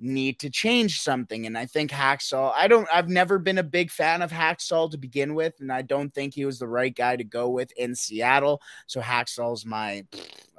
[0.00, 1.46] need to change something.
[1.46, 4.98] And I think Hakstol, I don't, I've never been a big fan of Hakstol to
[4.98, 7.94] begin with, and I don't think he was the right guy to go with in
[7.94, 8.62] Seattle.
[8.86, 10.06] So Hakstol's my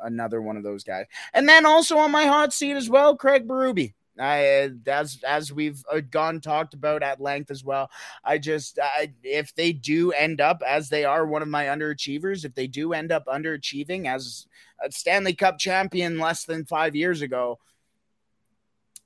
[0.01, 1.05] another one of those guys.
[1.33, 3.93] And then also on my hot seat as well, Craig Berube.
[4.19, 7.89] I, as as we've uh, gone talked about at length as well.
[8.23, 12.45] I just I, if they do end up as they are one of my underachievers,
[12.45, 14.47] if they do end up underachieving as
[14.83, 17.59] a Stanley Cup champion less than five years ago,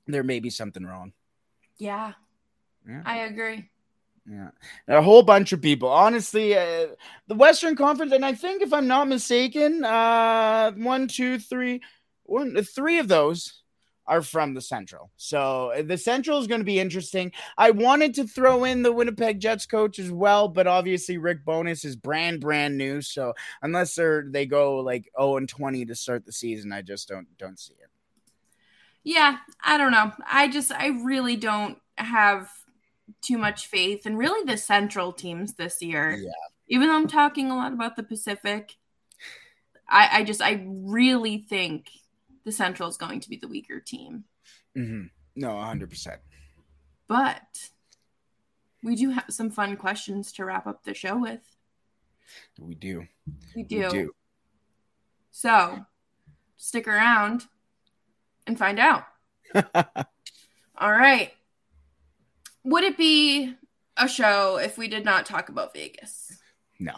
[0.06, 1.12] there may be something wrong.
[1.78, 2.12] Yeah,
[2.88, 3.02] yeah.
[3.04, 3.70] I agree.
[4.26, 4.50] Yeah,
[4.88, 5.90] a whole bunch of people.
[5.90, 6.86] Honestly, uh,
[7.26, 11.82] the Western Conference, and I think if I'm not mistaken, uh, one, two, three,
[12.22, 13.63] one, three of those
[14.06, 15.10] are from the Central.
[15.16, 17.32] So uh, the Central is going to be interesting.
[17.56, 21.84] I wanted to throw in the Winnipeg Jets coach as well, but obviously Rick Bowness
[21.84, 23.00] is brand brand new.
[23.00, 27.08] So unless they're they go like 0 and 20 to start the season, I just
[27.08, 27.88] don't don't see it.
[29.04, 30.12] Yeah, I don't know.
[30.30, 32.50] I just I really don't have
[33.20, 36.12] too much faith in really the Central teams this year.
[36.12, 36.30] Yeah.
[36.68, 38.76] Even though I'm talking a lot about the Pacific,
[39.88, 41.90] I, I just I really think
[42.44, 44.24] the Central is going to be the weaker team.
[44.76, 45.04] Mm-hmm.
[45.36, 46.18] No, 100%.
[47.08, 47.70] But
[48.82, 51.40] we do have some fun questions to wrap up the show with.
[52.58, 53.06] We do.
[53.54, 53.82] We do.
[53.82, 54.10] We do.
[55.30, 55.84] So
[56.56, 57.44] stick around
[58.46, 59.04] and find out.
[60.76, 61.32] All right.
[62.64, 63.54] Would it be
[63.96, 66.38] a show if we did not talk about Vegas?
[66.78, 66.94] No.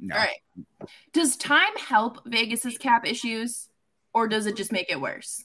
[0.00, 0.16] No.
[0.16, 0.88] All right.
[1.12, 3.68] Does time help Vegas's cap issues?
[4.14, 5.44] Or does it just make it worse?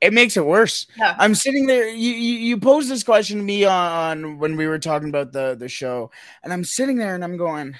[0.00, 0.86] It makes it worse.
[0.98, 1.14] Yeah.
[1.18, 1.88] I'm sitting there.
[1.88, 5.56] You, you you posed this question to me on when we were talking about the
[5.58, 6.10] the show,
[6.42, 7.76] and I'm sitting there and I'm going,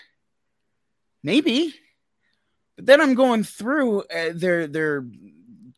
[1.23, 1.75] maybe,
[2.77, 5.05] but then I'm going through uh, their their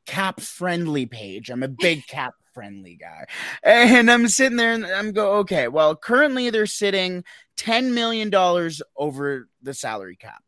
[0.07, 1.51] cap friendly page.
[1.51, 3.27] I'm a big cap friendly guy,
[3.65, 7.25] and I'm sitting there and I'm go, okay, well, currently they're sitting
[7.57, 10.45] ten million dollars over the salary cap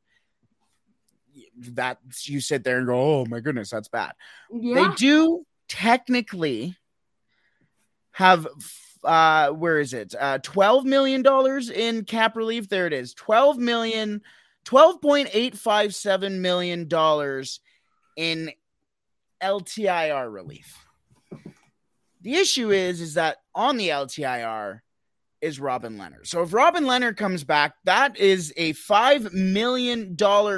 [1.59, 4.13] that you sit there and go, oh my goodness, that's bad.
[4.51, 4.75] Yeah.
[4.89, 6.77] They do technically
[8.13, 8.49] have
[9.05, 10.15] uh where is it?
[10.19, 12.69] Uh 12 million dollars in cap relief.
[12.69, 13.15] There it is.
[13.15, 14.23] 12 million
[14.65, 17.61] 12.857 million dollars
[18.17, 18.51] in
[19.43, 20.77] LTIR relief.
[22.21, 24.81] The issue is is that on the LTIR
[25.41, 26.27] is Robin Lehner.
[26.27, 30.17] So if Robin Lehner comes back, that is a $5 million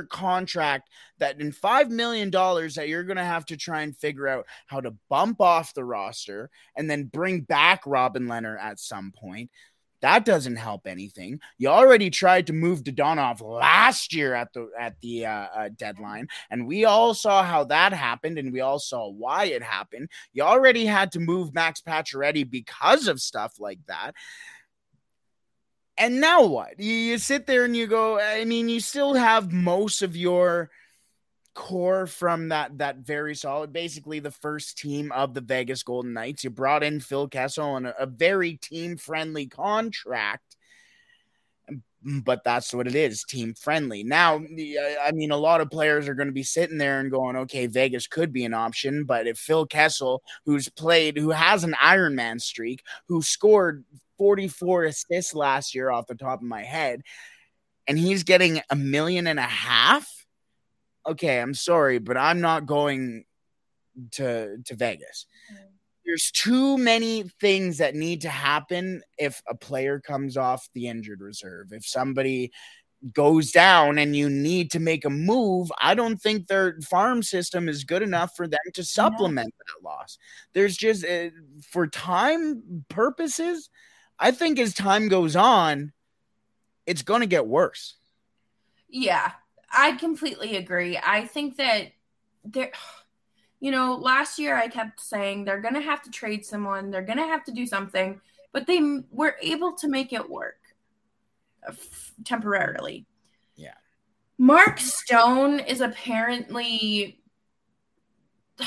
[0.08, 0.88] contract
[1.18, 4.80] that in $5 million that you're going to have to try and figure out how
[4.80, 9.50] to bump off the roster and then bring back Robin Lehner at some point.
[10.02, 11.40] That doesn't help anything.
[11.58, 16.28] You already tried to move Dadonov last year at the at the uh, uh, deadline,
[16.50, 20.08] and we all saw how that happened, and we all saw why it happened.
[20.32, 24.14] You already had to move Max Pacioretty because of stuff like that.
[26.00, 26.80] And now what?
[26.80, 28.18] You, you sit there and you go.
[28.18, 30.70] I mean, you still have most of your
[31.52, 36.44] core from that that very solid basically the first team of the Vegas Golden Knights
[36.44, 40.56] you brought in Phil Kessel on a, a very team friendly contract
[42.02, 44.36] but that's what it is team friendly now
[45.04, 47.66] i mean a lot of players are going to be sitting there and going okay
[47.66, 52.14] vegas could be an option but if phil kessel who's played who has an iron
[52.14, 53.84] man streak who scored
[54.20, 57.00] 44 assists last year off the top of my head
[57.88, 60.06] and he's getting a million and a half
[61.06, 63.24] okay, I'm sorry, but I'm not going
[64.12, 65.26] to to Vegas.
[65.52, 65.56] Mm.
[66.04, 71.20] There's too many things that need to happen if a player comes off the injured
[71.20, 71.72] reserve.
[71.72, 72.50] If somebody
[73.12, 77.68] goes down and you need to make a move, I don't think their farm system
[77.68, 79.74] is good enough for them to supplement yeah.
[79.74, 80.18] that loss.
[80.52, 81.30] There's just uh,
[81.70, 83.70] for time purposes,
[84.20, 85.92] I think as time goes on,
[86.86, 87.94] it's going to get worse.
[88.88, 89.32] Yeah,
[89.72, 90.98] I completely agree.
[91.02, 91.92] I think that
[92.44, 92.70] there,
[93.60, 97.02] you know, last year I kept saying they're going to have to trade someone, they're
[97.02, 98.20] going to have to do something,
[98.52, 100.58] but they were able to make it work
[101.66, 101.72] uh,
[102.24, 103.06] temporarily.
[103.56, 103.74] Yeah.
[104.36, 107.22] Mark Stone is apparently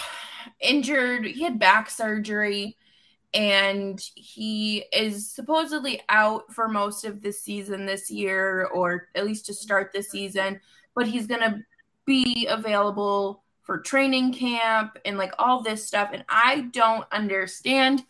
[0.59, 1.25] injured.
[1.25, 2.77] He had back surgery
[3.33, 9.45] and he is supposedly out for most of the season this year, or at least
[9.47, 10.59] to start the season
[10.95, 11.59] but he's going to
[12.05, 16.09] be available for training camp and like all this stuff.
[16.13, 18.03] And I don't understand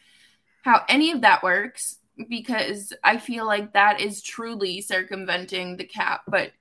[0.63, 6.21] how any of that works because I feel like that is truly circumventing the cap,
[6.27, 6.51] but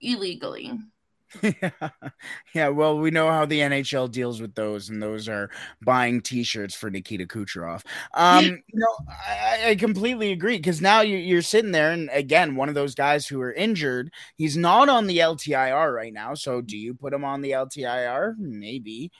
[0.00, 0.72] illegally.
[1.42, 1.70] yeah.
[2.54, 5.50] yeah, well, we know how the NHL deals with those, and those are
[5.84, 7.84] buying T-shirts for Nikita Kucherov.
[8.14, 8.86] Um, no,
[9.28, 12.94] I, I completely agree because now you, you're sitting there, and again, one of those
[12.94, 14.12] guys who are injured.
[14.36, 18.36] He's not on the LTIR right now, so do you put him on the LTIR?
[18.38, 19.10] Maybe.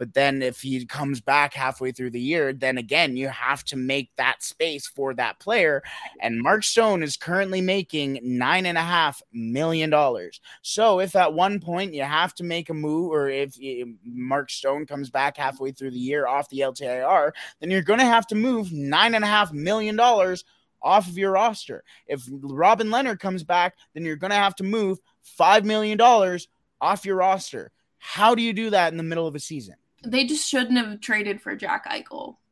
[0.00, 3.76] But then if he comes back halfway through the year, then again, you have to
[3.76, 5.82] make that space for that player.
[6.22, 10.40] And Mark Stone is currently making nine and a half million dollars.
[10.62, 13.56] So if at one point you have to make a move, or if
[14.02, 18.06] Mark Stone comes back halfway through the year off the LTIR, then you're going to
[18.06, 20.46] have to move nine and a half million dollars
[20.80, 21.84] off of your roster.
[22.06, 24.98] If Robin Lehner comes back, then you're going to have to move
[25.38, 26.00] $5 million
[26.80, 27.70] off your roster.
[27.98, 29.74] How do you do that in the middle of a season?
[30.04, 32.36] They just shouldn't have traded for Jack Eichel.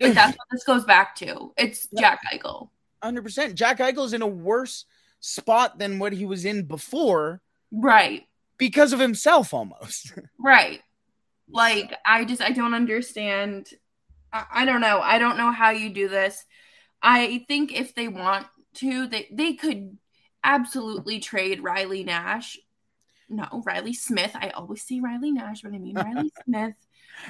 [0.00, 1.52] Like that's what this goes back to.
[1.56, 2.00] It's yeah.
[2.00, 2.68] Jack Eichel.
[3.02, 3.56] Hundred percent.
[3.56, 4.84] Jack Eichel is in a worse
[5.18, 7.40] spot than what he was in before.
[7.72, 8.22] Right.
[8.58, 10.12] Because of himself, almost.
[10.38, 10.82] right.
[11.50, 13.70] Like I just I don't understand.
[14.32, 15.00] I, I don't know.
[15.00, 16.44] I don't know how you do this.
[17.02, 19.98] I think if they want to, they they could
[20.44, 22.58] absolutely trade Riley Nash.
[23.28, 24.32] No, Riley Smith.
[24.34, 26.74] I always say Riley Nash, but I mean Riley Smith.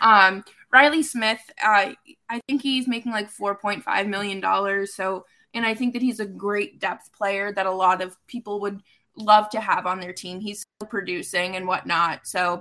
[0.01, 1.93] Um, Riley Smith, uh,
[2.29, 4.87] I think he's making like $4.5 million.
[4.87, 5.25] So,
[5.55, 8.83] and I think that he's a great depth player that a lot of people would
[9.17, 10.41] love to have on their team.
[10.41, 12.27] He's producing and whatnot.
[12.27, 12.61] So,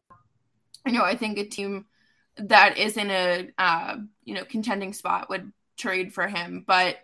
[0.85, 1.85] you know, I think a team
[2.37, 6.63] that is in a, uh, you know, contending spot would trade for him.
[6.65, 6.97] But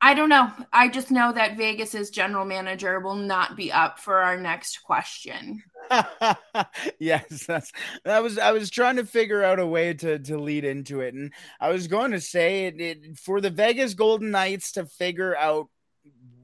[0.00, 0.50] I don't know.
[0.72, 5.62] I just know that Vegas's general manager will not be up for our next question.
[6.98, 7.72] yes, that's
[8.04, 11.14] that was I was trying to figure out a way to to lead into it,
[11.14, 15.36] and I was going to say it, it for the Vegas Golden Knights to figure
[15.36, 15.68] out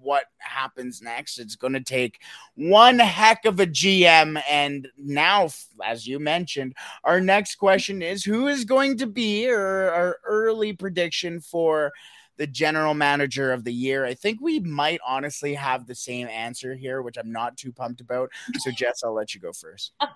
[0.01, 1.39] what happens next.
[1.39, 2.21] It's going to take
[2.55, 4.43] one heck of a GM.
[4.49, 5.49] And now,
[5.85, 6.75] as you mentioned,
[7.05, 11.93] our next question is who is going to be our, our early prediction for
[12.41, 14.07] the general manager of the year.
[14.07, 18.01] I think we might honestly have the same answer here, which I'm not too pumped
[18.01, 18.31] about.
[18.61, 19.93] So, Jess, I'll let you go first.
[20.01, 20.09] um,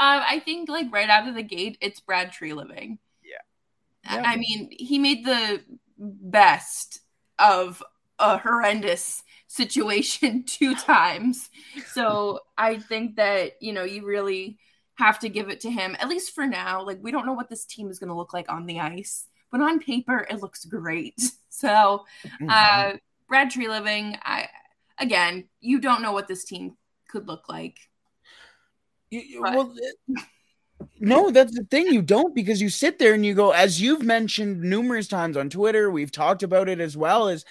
[0.00, 2.98] I think like right out of the gate, it's Brad Treliving.
[3.22, 4.12] Yeah.
[4.12, 4.24] yeah.
[4.26, 5.62] I mean, he made the
[5.96, 6.98] best
[7.38, 7.80] of
[8.18, 11.48] a horrendous situation two times.
[11.92, 14.58] So I think that, you know, you really
[14.96, 16.84] have to give it to him, at least for now.
[16.84, 19.28] Like, we don't know what this team is going to look like on the ice
[19.50, 21.20] but on paper it looks great.
[21.50, 22.46] So, mm-hmm.
[22.48, 24.48] uh, Brad Treliving, I
[24.96, 26.76] again, you don't know what this team
[27.08, 27.80] could look like.
[29.10, 29.74] You, well,
[31.00, 31.88] no, that's the thing.
[31.88, 35.50] You don't because you sit there and you go, as you've mentioned numerous times on
[35.50, 37.26] Twitter, we've talked about it as well.
[37.26, 37.44] Is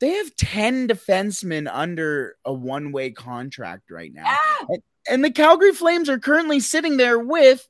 [0.00, 4.34] they have 10 defensemen under a one way contract right now.
[4.68, 7.68] And, and the Calgary Flames are currently sitting there with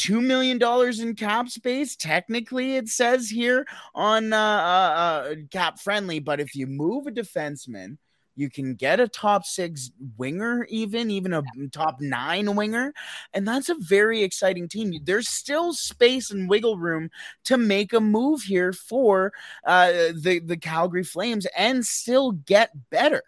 [0.00, 0.58] $2 million
[1.00, 1.94] in cap space.
[1.94, 7.10] Technically, it says here on uh, uh, uh, cap friendly, but if you move a
[7.10, 7.98] defenseman,
[8.34, 11.42] you can get a top six winger, even even a
[11.72, 12.94] top nine winger,
[13.34, 14.94] and that's a very exciting team.
[15.04, 17.10] There's still space and wiggle room
[17.44, 19.32] to make a move here for
[19.66, 23.22] uh, the the Calgary Flames and still get better.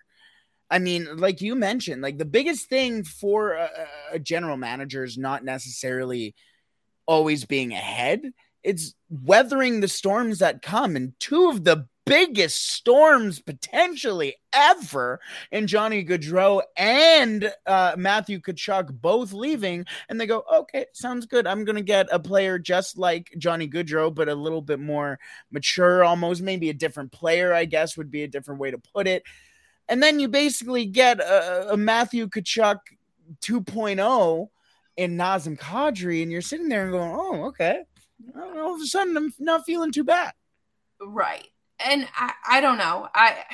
[0.70, 3.68] I mean, like you mentioned, like the biggest thing for a,
[4.12, 6.34] a general manager is not necessarily
[7.12, 8.32] always being ahead.
[8.62, 10.96] It's weathering the storms that come.
[10.96, 18.98] And two of the biggest storms potentially ever in Johnny Gaudreau and uh, Matthew Tkachuk
[18.98, 19.84] both leaving.
[20.08, 21.46] And they go, okay, sounds good.
[21.46, 25.18] I'm going to get a player just like Johnny Gaudreau, but a little bit more
[25.50, 29.06] mature, almost maybe a different player, I guess would be a different way to put
[29.06, 29.22] it.
[29.86, 32.78] And then you basically get a, a Matthew Tkachuk
[33.42, 34.48] 2.0
[34.96, 37.82] in Nazem Kadri, and you're sitting there and going, oh, okay.
[38.36, 40.32] All of a sudden, I'm not feeling too bad.
[41.00, 41.48] Right
[41.84, 43.08] and I, I don't know.
[43.14, 43.44] I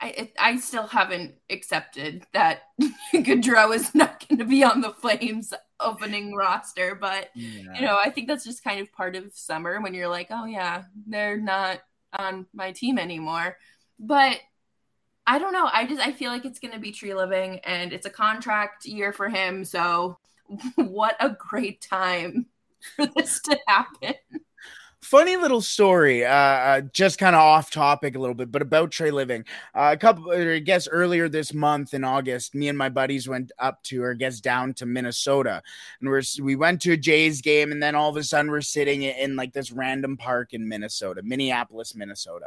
[0.00, 2.62] I I still haven't accepted that
[3.14, 7.74] Gaudreau is not going to be on the Flames opening roster, but yeah.
[7.74, 10.44] you know, I think that's just kind of part of summer when you're like, oh
[10.44, 11.80] yeah, they're not
[12.12, 13.56] on my team anymore.
[13.98, 14.38] But
[15.26, 15.68] I don't know.
[15.72, 19.12] I just I feel like it's going to be Treliving, and it's a contract year
[19.12, 19.64] for him.
[19.64, 20.18] So
[20.76, 22.46] what a great time
[22.96, 24.14] for this to happen
[25.10, 28.90] funny little story, uh, uh just kind of off topic a little bit, but about
[28.92, 29.44] Treliving.
[29.74, 33.50] Uh, a couple, I guess earlier this month in August, me and my buddies went
[33.58, 35.62] up to, or I guess down to Minnesota,
[36.00, 38.60] and we're we went to a Jays game, and then all of a sudden we're
[38.60, 42.46] sitting in, in like this random park in Minnesota, Minneapolis, Minnesota.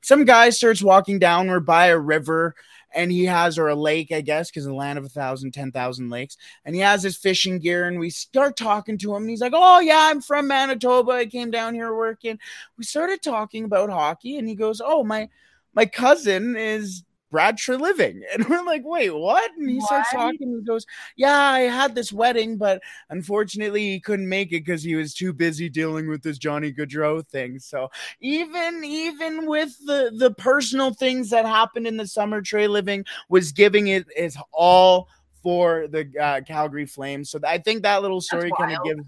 [0.00, 1.46] Some guy starts walking down.
[1.46, 2.56] We're by a river
[2.94, 5.72] and he has or a lake, I guess, because the land of a thousand, ten
[5.72, 9.30] thousand lakes, and he has his fishing gear, and we start talking to him, and
[9.30, 11.12] he's like, "Oh yeah, I'm from Manitoba.
[11.12, 12.38] I came down here working."
[12.76, 15.28] We started talking about hockey, and he goes, "Oh my."
[15.72, 18.22] My cousin is Brad Treliving.
[18.32, 19.50] And we're like, wait, what?
[19.56, 19.86] And he what?
[19.86, 24.64] starts talking and goes, Yeah, I had this wedding, but unfortunately he couldn't make it
[24.64, 27.58] because he was too busy dealing with this Johnny Gaudreau thing.
[27.58, 33.52] So even even with the the personal things that happened in the summer, Treliving was
[33.52, 35.08] giving it his all
[35.42, 37.30] for the uh, Calgary Flames.
[37.30, 39.04] So I think that little story kind of gives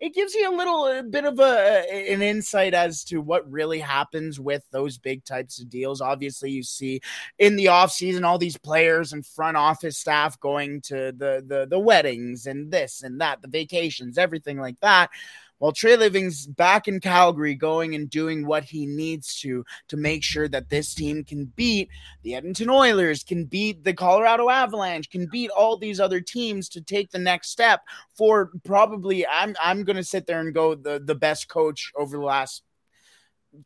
[0.00, 3.80] it gives you a little a bit of a an insight as to what really
[3.80, 6.00] happens with those big types of deals.
[6.00, 7.00] Obviously, you see
[7.38, 11.78] in the offseason all these players and front office staff going to the the the
[11.78, 15.10] weddings and this and that, the vacations, everything like that
[15.58, 20.48] while Treliving's back in Calgary going and doing what he needs to to make sure
[20.48, 21.88] that this team can beat
[22.22, 26.80] the Edmonton Oilers, can beat the Colorado Avalanche, can beat all these other teams to
[26.80, 27.82] take the next step
[28.16, 32.16] for probably I'm I'm going to sit there and go the the best coach over
[32.16, 32.62] the last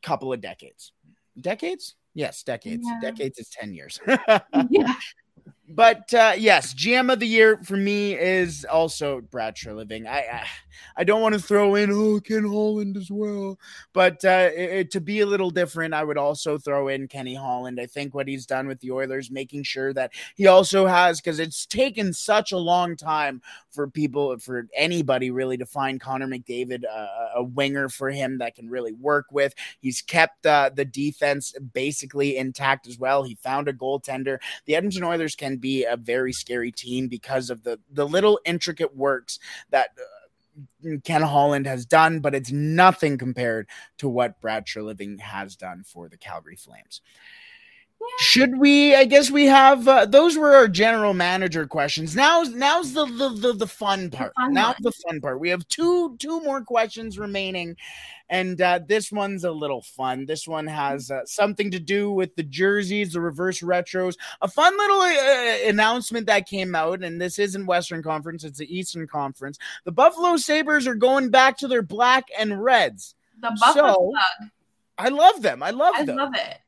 [0.03, 0.93] couple of decades.
[1.41, 1.97] Decades?
[2.15, 2.85] Yes, decades.
[2.85, 3.11] Yeah.
[3.11, 3.99] Decades is 10 years.
[4.69, 4.93] yeah
[5.75, 10.07] but uh, yes, GM of the year for me is also Brad Treliving.
[10.07, 10.47] I, I,
[10.97, 13.59] I don't want to throw in oh Ken Holland as well,
[13.93, 17.81] but uh, it, to be a little different, I would also throw in Kenny Holland.
[17.81, 21.39] I think what he's done with the Oilers, making sure that he also has because
[21.39, 26.85] it's taken such a long time for people, for anybody really, to find Connor McDavid
[26.85, 27.07] uh,
[27.37, 29.55] a winger for him that can really work with.
[29.81, 33.23] He's kept uh, the defense basically intact as well.
[33.23, 34.39] He found a goaltender.
[34.67, 38.95] The Edmonton Oilers can be a very scary team because of the the little intricate
[38.95, 39.39] works
[39.71, 39.91] that.
[39.99, 40.05] Uh,
[41.05, 46.11] Ken Holland has done, but it's nothing compared to what Brad Treliving has done for
[46.11, 47.01] the Calgary Flames.
[48.19, 48.95] Should we?
[48.95, 49.87] I guess we have.
[49.89, 52.15] Uh, those were our general manager questions.
[52.15, 54.33] Now, now's the the the, the fun part.
[54.37, 54.77] The fun now one.
[54.81, 55.41] the fun part.
[55.41, 57.77] We have two two more questions remaining,
[58.29, 60.27] and uh, this one's a little fun.
[60.27, 64.17] This one has uh, something to do with the jerseys, the reverse retros.
[64.41, 68.77] A fun little uh, announcement that came out, and this isn't Western Conference; it's the
[68.77, 69.59] Eastern Conference.
[69.85, 73.15] The Buffalo Sabres are going back to their black and reds.
[73.41, 73.95] The Buffalo.
[73.95, 74.13] So,
[74.99, 75.63] I love them.
[75.63, 76.19] I love I them.
[76.19, 76.59] I love it.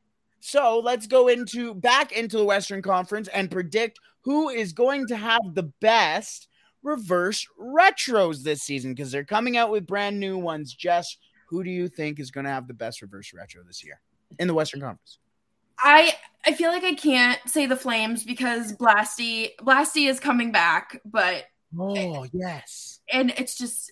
[0.47, 5.17] So let's go into back into the Western Conference and predict who is going to
[5.17, 6.47] have the best
[6.83, 10.75] reverse retros this season because they're coming out with brand new ones.
[10.75, 11.17] Jess,
[11.49, 13.99] who do you think is going to have the best reverse retro this year
[14.37, 15.17] in the Western Conference?
[15.79, 16.13] I
[16.45, 21.45] I feel like I can't say the Flames because Blasty Blasty is coming back, but
[21.75, 23.91] oh yes, and it's just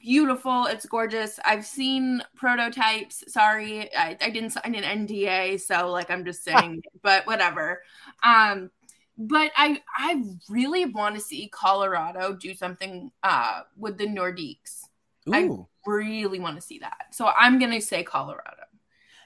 [0.00, 0.66] beautiful.
[0.66, 1.38] It's gorgeous.
[1.44, 3.24] I've seen prototypes.
[3.28, 7.82] Sorry, I, I didn't sign an NDA, so like I'm just saying, but whatever.
[8.22, 8.70] Um,
[9.18, 14.84] but I I really want to see Colorado do something uh with the Nordiques.
[15.28, 15.32] Ooh.
[15.34, 15.48] I
[15.86, 17.06] really want to see that.
[17.12, 18.61] So I'm gonna say Colorado.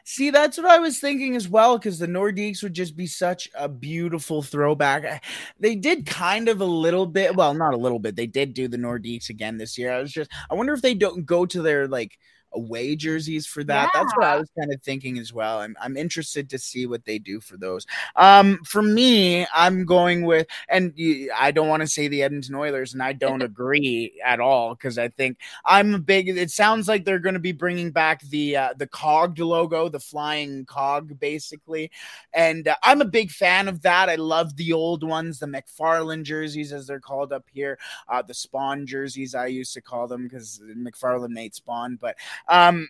[0.09, 3.49] See, that's what I was thinking as well, because the Nordiques would just be such
[3.57, 5.03] a beautiful throwback.
[5.03, 5.19] Eh,
[5.59, 8.15] they did kind of a little bit, well, not a little bit.
[8.15, 9.93] They did do the Nordiques again this year.
[9.93, 12.17] I was just, I wonder if they don't go to their like
[12.57, 13.91] away jerseys for that.
[13.95, 14.03] Yeah.
[14.03, 15.61] That's what I was kind of thinking as well.
[15.61, 17.87] I'm I'm interested to see what they do for those.
[18.17, 20.93] Um, for me, I'm going with, and
[21.37, 24.99] I don't want to say the Edmonton Oilers, and I don't agree at all because
[24.99, 26.29] I think I'm a big.
[26.29, 30.01] It sounds like they're going to be bringing back the uh, the cog logo, the
[30.01, 31.91] flying cog, basically,
[32.33, 34.09] and uh, I'm a big fan of that.
[34.09, 37.79] I love the old ones, the McFarlane jerseys as they're called up here,
[38.09, 42.17] uh, the Spawn jerseys I used to call them because McFarlane made Spawn, but
[42.49, 42.88] um,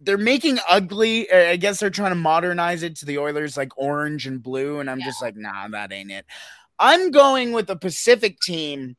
[0.00, 1.30] they're making ugly.
[1.30, 4.90] I guess they're trying to modernize it to the Oilers like orange and blue, and
[4.90, 5.06] I'm yeah.
[5.06, 6.26] just like, nah, that ain't it.
[6.78, 8.96] I'm going with the Pacific team,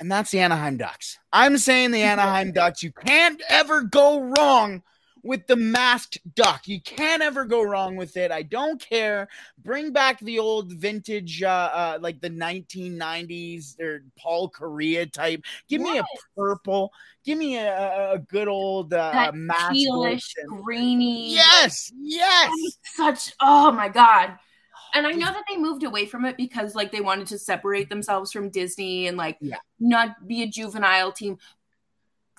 [0.00, 1.18] and that's the Anaheim Ducks.
[1.32, 2.82] I'm saying the Anaheim Ducks.
[2.82, 4.82] You can't ever go wrong
[5.24, 6.68] with the masked duck.
[6.68, 8.30] You can't ever go wrong with it.
[8.30, 9.28] I don't care.
[9.58, 15.42] Bring back the old vintage, uh, uh like the 1990s or Paul Kariya type.
[15.68, 15.92] Give yes.
[15.92, 16.04] me a
[16.36, 16.92] purple.
[17.24, 19.72] Give me a, a good old uh, mask.
[19.72, 21.34] Tealish, greeny.
[21.34, 22.52] Yes, yes.
[22.94, 23.32] Such.
[23.40, 24.38] Oh my god.
[24.94, 27.88] And I know that they moved away from it because like they wanted to separate
[27.88, 29.56] themselves from Disney and like yeah.
[29.80, 31.38] not be a juvenile team.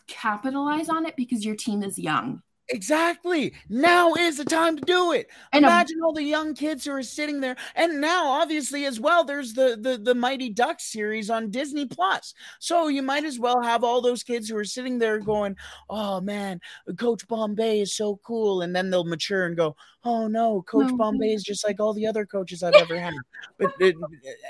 [0.08, 2.44] Capitalize on it because your team is young.
[2.70, 3.54] Exactly.
[3.70, 5.28] Now is the time to do it.
[5.54, 7.56] And Imagine all the young kids who are sitting there.
[7.76, 12.34] And now, obviously, as well, there's the the the Mighty Duck series on Disney Plus.
[12.60, 15.56] So you might as well have all those kids who are sitting there going,
[15.90, 16.60] "Oh man,
[16.98, 19.76] Coach Bombay is so cool," and then they'll mature and go,
[20.06, 20.98] "Oh no, Coach no.
[20.98, 23.14] Bombay is just like all the other coaches I've ever had."
[23.58, 23.96] But it,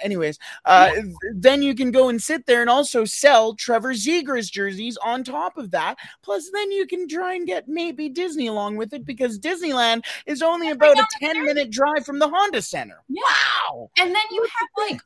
[0.02, 0.90] anyways, uh,
[1.36, 5.58] then you can go and sit there and also sell Trevor Zegras jerseys on top
[5.58, 5.98] of that.
[6.24, 10.42] Plus, then you can try and get maybe Disney along with it because Disneyland is
[10.42, 13.04] only about a 10 minute drive from the Honda Center.
[13.08, 13.22] Yeah.
[13.70, 13.92] Wow.
[14.00, 15.02] And then you have like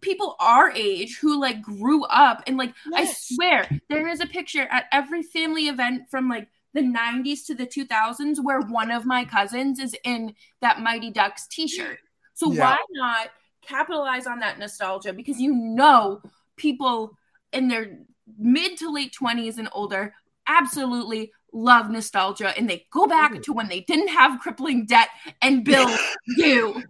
[0.00, 3.08] people our age who like grew up and like yes.
[3.30, 7.54] I swear there is a picture at every family event from like the 90s to
[7.54, 11.98] the 2000s where one of my cousins is in that Mighty Ducks t-shirt.
[12.34, 12.70] So yeah.
[12.70, 13.28] why not
[13.62, 16.22] capitalize on that nostalgia because you know
[16.56, 17.18] people
[17.52, 17.98] in their
[18.38, 20.14] mid to late 20s and older
[20.46, 25.08] absolutely love nostalgia and they go back to when they didn't have crippling debt
[25.42, 25.88] and bill
[26.36, 26.82] you.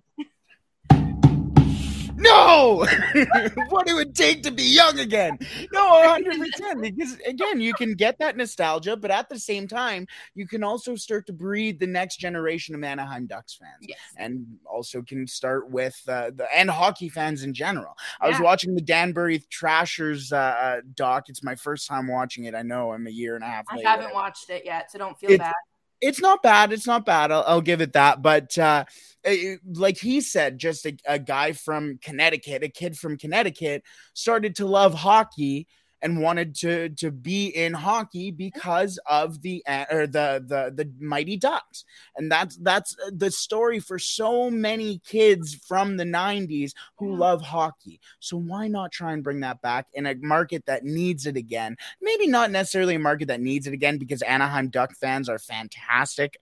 [2.19, 2.85] No,
[3.69, 5.39] what it would take to be young again.
[5.73, 6.83] No, 100%.
[6.83, 10.97] Because again, you can get that nostalgia, but at the same time, you can also
[10.97, 13.79] start to breed the next generation of Anaheim Ducks fans.
[13.81, 13.99] Yes.
[14.17, 17.97] And also can start with uh, the and hockey fans in general.
[18.21, 21.29] I was watching the Danbury Trashers uh, uh, doc.
[21.29, 22.55] It's my first time watching it.
[22.55, 25.19] I know I'm a year and a half I haven't watched it yet, so don't
[25.19, 25.53] feel it's, bad
[26.01, 26.73] it's not bad.
[26.73, 27.33] It's not bad.
[27.33, 28.23] I'll, I'll give it that.
[28.23, 28.85] But uh,
[29.25, 33.83] it, like he said, just a, a guy from Connecticut, a kid from Connecticut,
[34.15, 35.67] started to love hockey
[36.03, 41.37] and wanted to to be in hockey because of the or the the the mighty
[41.37, 41.85] ducks.
[42.17, 48.01] And that's that's the story for so many kids from the 90s who love hockey.
[48.21, 51.77] So why not try and bring that back in a market that needs it again?
[52.01, 56.39] Maybe not necessarily a market that needs it again because anaheim duck fans are fantastic.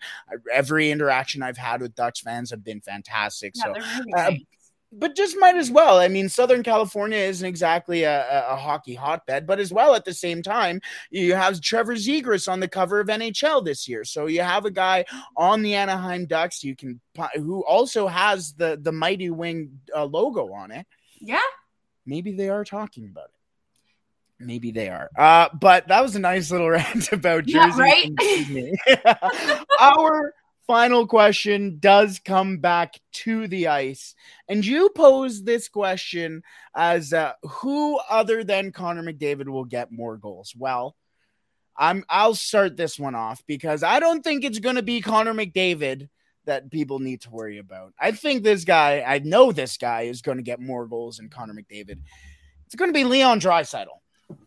[0.52, 3.54] Every interaction i've had with ducks fans have been fantastic.
[3.56, 4.55] Yeah, so really uh,
[4.92, 5.98] but just might as well.
[5.98, 10.14] I mean, Southern California isn't exactly a, a, hockey hotbed, but as well at the
[10.14, 10.80] same time,
[11.10, 14.04] you have Trevor Zegras on the cover of NHL this year.
[14.04, 15.04] So you have a guy
[15.36, 17.00] on the Anaheim Ducks you can
[17.34, 20.86] who also has the the Mighty Wing uh, logo on it.
[21.20, 21.40] Yeah,
[22.04, 23.30] maybe they are talking about it.
[24.38, 25.08] Maybe they are.
[25.16, 28.14] Uh, but that was a nice little rant about Jersey.
[28.86, 29.14] Yeah,
[29.46, 29.64] right?
[29.80, 30.34] Our
[30.66, 34.14] final question does come back to the ice.
[34.48, 36.42] And you pose this question
[36.74, 40.54] as uh, who other than Connor McDavid will get more goals?
[40.56, 40.96] Well,
[41.76, 45.34] I'm I'll start this one off because I don't think it's going to be Connor
[45.34, 46.08] McDavid
[46.46, 47.92] that people need to worry about.
[48.00, 51.28] I think this guy, I know this guy is going to get more goals than
[51.28, 51.98] Connor McDavid.
[52.66, 53.86] It's going to be Leon Draisaitl.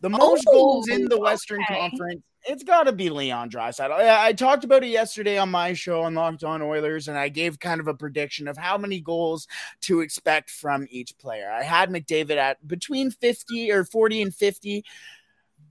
[0.00, 1.78] The most oh, goals in the Western okay.
[1.78, 3.92] Conference it's got to be Leon Draisaitl.
[3.92, 7.28] I, I, talked about it yesterday on my show on Locked On Oilers, and I
[7.28, 9.46] gave kind of a prediction of how many goals
[9.82, 11.50] to expect from each player.
[11.50, 14.84] I had McDavid at between 50 or 40 and 50.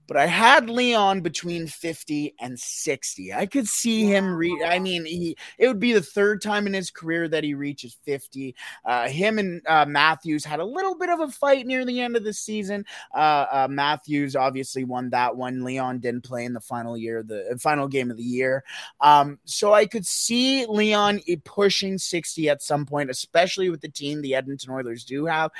[0.09, 3.31] But I had Leon between 50 and 60.
[3.31, 6.73] I could see him re I mean, he it would be the third time in
[6.73, 8.55] his career that he reaches 50.
[8.83, 12.15] Uh, him and uh, Matthews had a little bit of a fight near the end
[12.15, 12.85] of the season.
[13.13, 15.63] Uh, uh Matthews obviously won that one.
[15.63, 18.63] Leon didn't play in the final year, the uh, final game of the year.
[19.01, 24.21] Um, so I could see Leon pushing 60 at some point, especially with the team
[24.21, 25.51] the Edmonton Oilers do have.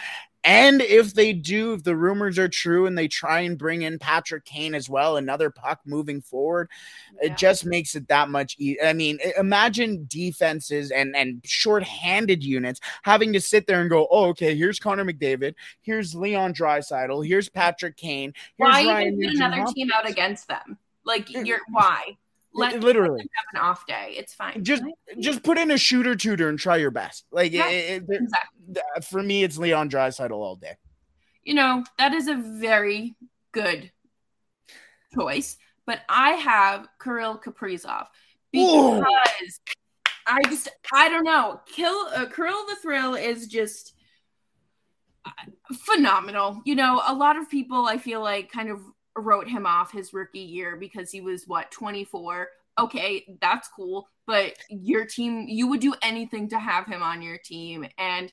[0.43, 3.99] And if they do, if the rumors are true and they try and bring in
[3.99, 6.69] Patrick Kane as well, another puck moving forward,
[7.21, 7.31] yeah.
[7.31, 8.85] it just makes it that much easier.
[8.85, 14.29] I mean, imagine defenses and and short-handed units having to sit there and go, oh,
[14.29, 18.33] okay, here's Connor McDavid, here's Leon Draisaitl, here's Patrick Kane.
[18.57, 20.77] Here's why Ryan even put another team out against them?
[21.03, 22.17] Like, you're why?
[22.53, 24.15] Let literally have an off day.
[24.17, 24.63] It's fine.
[24.63, 24.83] Just
[25.19, 27.25] just put in a shooter tutor and try your best.
[27.31, 28.81] Like yeah, it, it, exactly.
[29.03, 30.75] for me, it's Leon Draisaitl all day.
[31.43, 33.15] You know that is a very
[33.51, 33.91] good
[35.13, 38.07] choice, but I have Kirill Kaprizov
[38.51, 39.05] because Ooh.
[40.25, 41.61] I just I don't know.
[41.67, 43.93] Kill uh, Kirill the Thrill is just
[45.25, 45.31] uh,
[45.85, 46.61] phenomenal.
[46.65, 48.81] You know, a lot of people I feel like kind of
[49.19, 52.49] wrote him off his rookie year because he was what 24
[52.79, 57.37] okay that's cool but your team you would do anything to have him on your
[57.37, 58.31] team and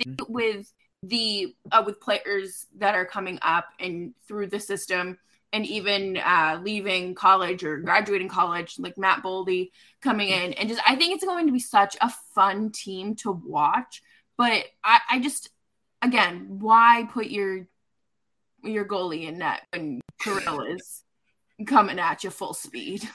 [0.00, 0.32] mm-hmm.
[0.32, 0.72] with
[1.02, 5.18] the uh, with players that are coming up and through the system
[5.52, 9.70] and even uh, leaving college or graduating college like matt boldy
[10.02, 13.32] coming in and just i think it's going to be such a fun team to
[13.32, 14.02] watch
[14.36, 15.50] but i, I just
[16.02, 17.66] again why put your
[18.72, 21.02] your goalie in net when Kirill is
[21.66, 23.08] coming at you full speed.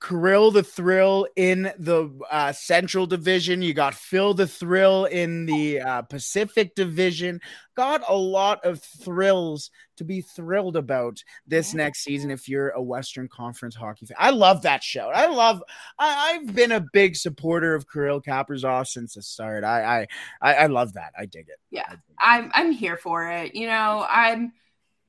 [0.00, 3.62] Kirill the Thrill in the uh, Central Division.
[3.62, 7.40] You got Phil the Thrill in the uh, Pacific Division.
[7.76, 12.82] Got a lot of thrills to be thrilled about this next season if you're a
[12.82, 14.16] Western Conference hockey fan.
[14.20, 15.10] I love that show.
[15.14, 15.62] I love.
[15.98, 19.64] I, have been a big supporter of Kirill Kaprizov since the start.
[19.64, 20.06] I
[20.42, 21.12] I I love that.
[21.18, 21.58] I dig it.
[21.70, 23.54] Yeah, I'm I'm here for it.
[23.54, 24.52] You know, I'm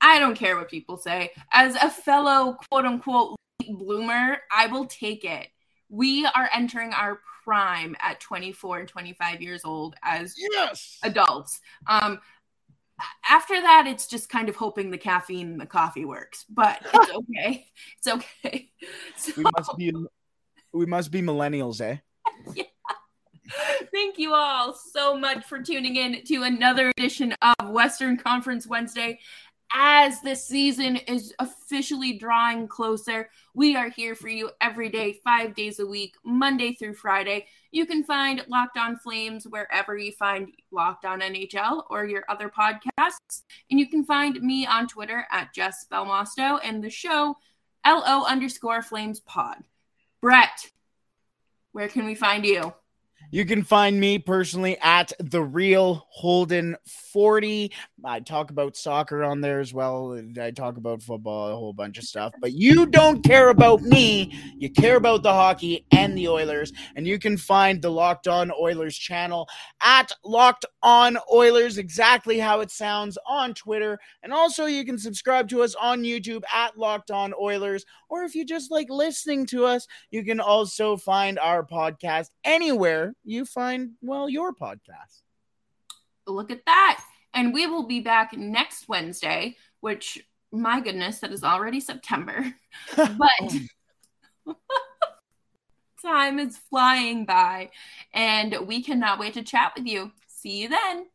[0.01, 1.31] I don't care what people say.
[1.51, 3.35] As a fellow quote unquote
[3.67, 5.47] bloomer, I will take it.
[5.89, 10.99] We are entering our prime at 24 and 25 years old as yes.
[11.03, 11.61] adults.
[11.87, 12.19] Um,
[13.29, 17.11] after that, it's just kind of hoping the caffeine and the coffee works, but it's
[17.11, 17.67] okay.
[17.97, 18.71] it's okay.
[19.15, 19.93] So, we must be
[20.73, 21.97] we must be millennials, eh?
[22.55, 22.63] yeah.
[23.93, 29.19] Thank you all so much for tuning in to another edition of Western Conference Wednesday
[29.73, 33.29] as this season is officially drawing closer.
[33.53, 37.47] We are here for you every day, five days a week, Monday through Friday.
[37.71, 42.49] You can find Locked On Flames wherever you find Locked On NHL or your other
[42.49, 43.43] podcasts.
[43.69, 47.35] And you can find me on Twitter at Jess Belmosto and the show
[47.85, 49.57] LO underscore Flames Pod.
[50.21, 50.71] Brett,
[51.71, 52.73] where can we find you?
[53.29, 56.77] You can find me personally at the real Holden
[57.11, 57.73] 40.
[58.05, 60.17] I talk about soccer on there as well.
[60.39, 62.33] I talk about football, a whole bunch of stuff.
[62.39, 64.33] But you don't care about me.
[64.57, 66.71] You care about the hockey and the Oilers.
[66.95, 69.49] And you can find the Locked On Oilers channel
[69.81, 73.99] at Locked On Oilers, exactly how it sounds on Twitter.
[74.23, 77.85] And also, you can subscribe to us on YouTube at Locked On Oilers.
[78.09, 83.15] Or if you just like listening to us, you can also find our podcast anywhere
[83.27, 85.21] you find, well, your podcast.
[86.25, 87.03] Look at that.
[87.33, 92.53] And we will be back next Wednesday, which, my goodness, that is already September.
[92.95, 93.55] but
[96.01, 97.69] time is flying by,
[98.13, 100.11] and we cannot wait to chat with you.
[100.27, 101.07] See you then.